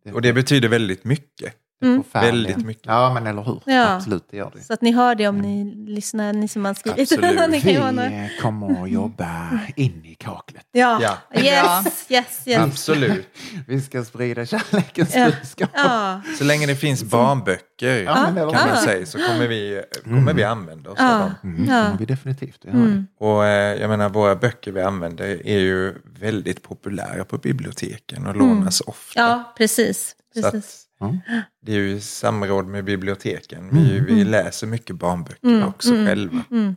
[0.03, 1.53] det, Och det betyder väldigt mycket.
[1.79, 2.33] Förfärligt.
[2.33, 2.85] Väldigt mycket.
[2.85, 3.61] Ja, men eller hur.
[3.65, 3.95] Ja.
[3.95, 4.61] Absolut, det gör det.
[4.63, 6.99] Så att ni hör det om ni lyssnar, ni som har skrivit.
[7.11, 7.63] Absolut.
[7.63, 10.65] Vi kommer att jobba in i kaklet.
[10.71, 10.99] ja.
[11.01, 11.17] Ja.
[11.41, 12.59] Yes, yes, yes.
[12.59, 13.27] Absolut.
[13.67, 15.25] Vi ska sprida kärlekens Ja.
[15.25, 15.69] budskap.
[15.73, 16.21] Ja.
[16.37, 18.35] Så länge det finns barnböcker Ja, kan
[18.69, 21.31] man säga så kommer vi, kommer vi använda oss av dem.
[21.43, 21.83] Mm, Ja.
[21.85, 23.03] kommer vi definitivt det.
[23.19, 28.35] Och eh, jag menar våra böcker vi använder är ju väldigt populära på biblioteken och
[28.35, 29.19] lånas ofta.
[29.19, 30.15] ja, precis.
[30.33, 30.83] Precis.
[30.99, 31.19] Att,
[31.61, 33.69] det är ju samråd med biblioteken.
[33.71, 36.43] Vi, vi läser mycket barnböcker också själva.
[36.51, 36.75] Mm.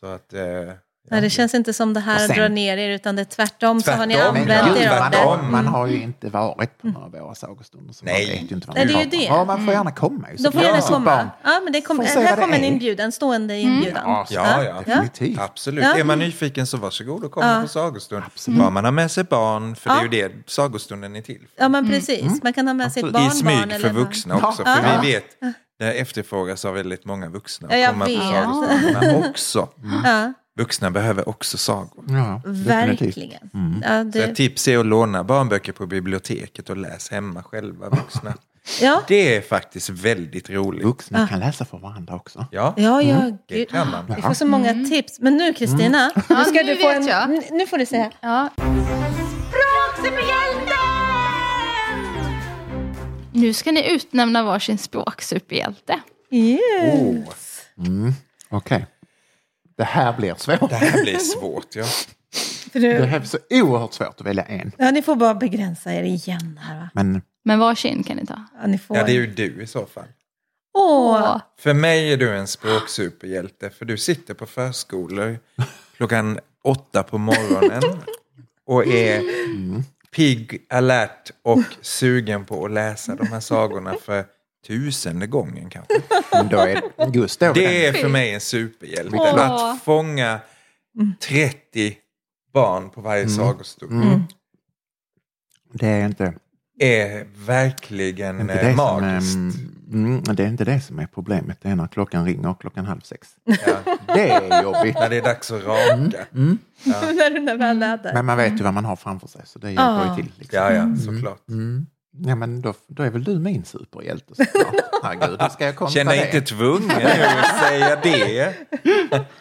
[0.00, 0.72] Så att, eh,
[1.10, 3.82] Nej, det känns inte som det här sen- drar ner er, utan det är tvärtom,
[3.82, 4.36] så har ni Tvärtom.
[4.36, 5.16] Använt er av det.
[5.18, 7.92] har, man har ju inte varit på några av våra sagostunder.
[7.94, 8.26] Så Nej.
[8.26, 9.24] Man vet ju inte vad Nej, man det är ju det.
[9.24, 10.28] Ja, man får gärna komma.
[10.30, 10.92] ju, De får gärna barn.
[10.92, 11.30] komma.
[11.44, 14.02] Ja, men det kom, här kommer en inbjudan, en stående inbjudan.
[14.06, 14.82] Ja, så- Ja, ja.
[14.86, 15.38] Definitivt.
[15.40, 15.84] Absolut.
[15.84, 15.94] Ja.
[15.98, 18.22] Är man nyfiken så varsågod och kom på sagostund.
[18.46, 21.62] Bara man har med sig barn, för det är ju det sagostunden är till för.
[21.62, 22.42] Ja, men precis.
[22.42, 23.42] Man kan ha med sig ett Absolut.
[23.44, 23.58] barnbarn.
[23.58, 24.62] I smyg eller för vuxna också.
[24.66, 24.74] Ja.
[24.74, 25.00] För Ja.
[25.02, 25.24] vi vet,
[25.78, 29.68] det efterfrågas av väldigt många vuxna Ja, att jag komma på sagostunderna också.
[30.58, 32.04] Ja, Vuxna behöver också sagor.
[32.08, 33.50] Ja, verkligen.
[33.82, 37.88] Ja, Så ett det, tips är att låna barnböcker på biblioteket och läs hemma själva
[37.88, 38.34] vuxna.
[38.80, 40.84] ja, Det är faktiskt väldigt roligt.
[40.84, 42.46] Vuxna kan läsa för varandra också.
[42.50, 43.70] Ja, ja, ja det gud.
[43.70, 44.04] kan man.
[44.16, 45.20] Vi får så många tips.
[45.20, 47.30] Men nu Kristina, nu, Ja, ska nu du få vet en, jag.
[47.52, 48.10] nu får du säga.
[48.20, 50.74] Ja, Språksuperhjälten!
[53.32, 56.00] nu ska ni utnämna varsin språksuperhjälte.
[56.30, 56.60] Yes.
[57.76, 58.10] Oh,
[58.50, 58.86] Okej.
[59.78, 60.70] Det här blir svårt.
[60.70, 61.76] det här blir svårt.
[61.76, 61.84] Ja.
[62.72, 64.72] För Det du, här är så oerhört svårt att välja en.
[64.78, 66.88] ja, ni får bara begränsa er igen här va.
[66.94, 68.42] Men Men varsin kan ni ta.
[68.60, 68.96] Ja, ni får.
[68.96, 70.04] ja, det är ju du i så fall.
[70.78, 75.38] Åh, För mig är du en språksuperhjälte, för du sitter på förskolor
[75.96, 77.82] klockan åtta på morgonen
[78.66, 79.22] och är
[80.14, 84.24] pigg, alert och sugen på att läsa de här sagorna för
[84.66, 85.94] tusende gången kanske.
[86.50, 87.94] då är Gustav Det den.
[87.94, 89.16] är för mig en superhjälte.
[89.16, 89.40] Åh.
[89.40, 90.40] Att fånga
[91.20, 91.96] 30
[92.52, 94.24] barn på varje sagostund
[95.72, 96.34] Det är inte,
[96.78, 99.36] är verkligen inte eh, det som, magiskt.
[99.92, 101.58] mm, det är inte det som är problemet.
[101.62, 103.28] Det är när klockan ringer klockan halv sex.
[103.44, 103.96] Ja.
[104.14, 104.94] Det är jobbigt.
[104.94, 106.26] När det är dags att raka.
[106.84, 108.14] när du väl är där.
[108.14, 110.32] Men man vet ju vad man har framför sig så det hjälper ju till.
[110.38, 110.58] Liksom.
[110.58, 111.48] Ja, ja, såklart.
[111.48, 111.86] Mm.
[112.10, 114.74] Ja, men då, då är väl du min superhjälte såklart.
[115.02, 116.24] Herregud, ska jag kontra Känner det.
[116.24, 118.54] inte tvungen att säga det.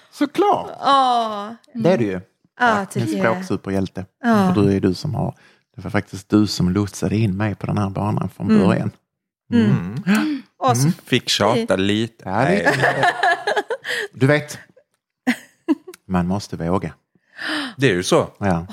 [0.11, 2.21] Såklart, Åh, det är du ju.
[2.59, 3.19] ja, En tycker jag.
[3.35, 4.05] språksuperhjälte.
[4.23, 4.53] Ja.
[4.53, 5.35] För du är du som har,
[5.75, 8.67] det var faktiskt du som lotsade in mig på den här banan från Mm.
[8.67, 8.91] början.
[10.59, 12.29] Åh, så Fick tjata lite.
[12.29, 12.73] Ja, det,
[14.13, 14.59] du vet,
[16.07, 16.93] man måste våga.
[17.77, 18.29] Det är ju så.
[18.37, 18.67] Ja.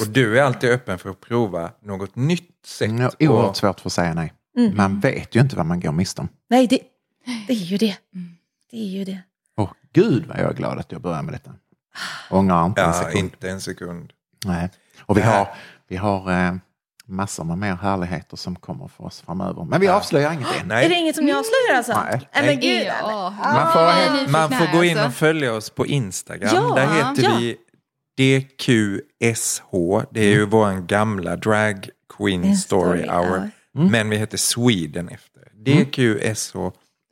[0.00, 2.90] Och du är alltid öppen för att prova något nytt sätt.
[3.18, 4.32] Det är oerhört Och, svårt för att säga nej.
[4.56, 4.76] Mm.
[4.76, 6.28] Man vet ju inte vad man går miste om.
[6.50, 6.78] Nej, det,
[7.46, 7.96] det är ju det.
[8.70, 9.18] Det är ju det.
[9.56, 11.50] Åh gud vad jag är glad att jag börjar med detta.
[12.30, 13.18] Ångrar inte en ja, sekund.
[13.18, 14.12] inte en sekund.
[14.44, 14.70] Nej.
[15.00, 15.48] Och vi har,
[15.88, 16.54] vi har eh,
[17.06, 19.64] massor med mer härligheter som kommer för oss framöver.
[19.64, 19.94] Men vi Ja.
[19.94, 20.70] avslöjar inget än.
[20.70, 21.92] Är det inget som ni avslöjar alltså?
[21.92, 22.28] Nej.
[22.34, 22.86] Nej, men gud.
[23.02, 23.34] Ja.
[23.44, 25.08] Man får, jag man får gå in alltså.
[25.08, 26.50] och följa oss på Instagram.
[26.54, 27.36] Ja, Där heter ja.
[27.38, 27.56] vi
[28.20, 29.70] DQSH.
[30.10, 33.26] Det är ju vår gamla drag queen En story, hour.
[33.38, 33.50] hour.
[33.90, 35.42] Men vi heter Sweden efter.
[35.64, 36.56] DQSH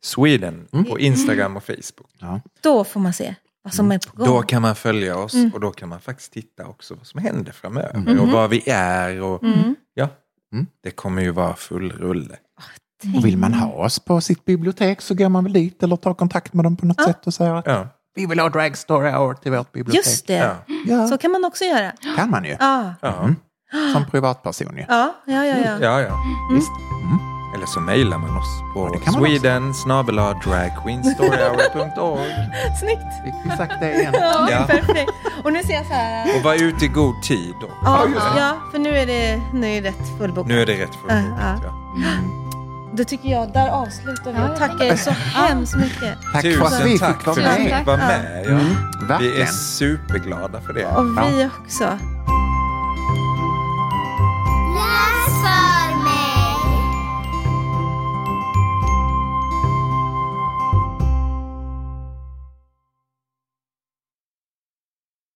[0.04, 2.42] Sweden på Instagram och Facebook.
[2.62, 4.26] Då får man se vad som är på gång.
[4.26, 5.50] Då kan man följa oss Mm.
[5.54, 9.22] och då kan man faktiskt titta också vad som händer framöver och var vi är.
[9.22, 9.76] Och, Mm.
[9.94, 10.08] ja,
[10.52, 10.66] Mm.
[10.82, 12.36] Det kommer ju vara full rulle.
[13.16, 16.14] Och vill man ha oss på sitt bibliotek så går man väl dit eller tar
[16.14, 17.88] kontakt med dem på något sätt och säger att Ja,
[18.18, 20.06] vi vill ha Drag Story Hour till vårt bibliotek.
[20.06, 20.34] Just det.
[20.34, 20.54] ja,
[20.86, 21.92] Ja, Så kan man också göra.
[22.16, 22.56] kan man ju.
[22.60, 23.28] Ja, ja,
[23.92, 24.84] Som privatperson ju.
[24.88, 25.44] ja, ja.
[25.44, 25.78] ja, ja.
[25.80, 26.18] ja, ja.
[26.54, 26.70] Visst.
[27.54, 29.72] Eller så mejlar man oss på man sweden
[30.44, 32.30] dragqueenstoryhour.org
[32.80, 33.24] Snyggt.
[33.24, 34.14] Fick vi sagt det igen?
[34.20, 34.64] Ja, Ja.
[34.66, 35.10] perfekt.
[35.44, 36.36] Och nu ser jag så här.
[36.36, 37.68] Och var ute i god tid då.
[37.84, 38.06] Ja,
[38.36, 40.48] ja, för nu är det, nu är det rätt fullbokat.
[40.48, 41.34] Nu är det rätt fullbokat.
[41.40, 42.47] Ja, Ja
[42.98, 44.38] det tycker jag, där avslutar vi.
[44.38, 46.18] Ja, tackar så hemskt mycket.
[46.32, 47.78] Tack Tusen för att vi fick vara med.
[47.78, 48.50] Fick vara med ja.
[48.50, 50.86] mm, vi är superglada för det.
[50.86, 51.84] Och vi också.
[54.74, 55.97] Läs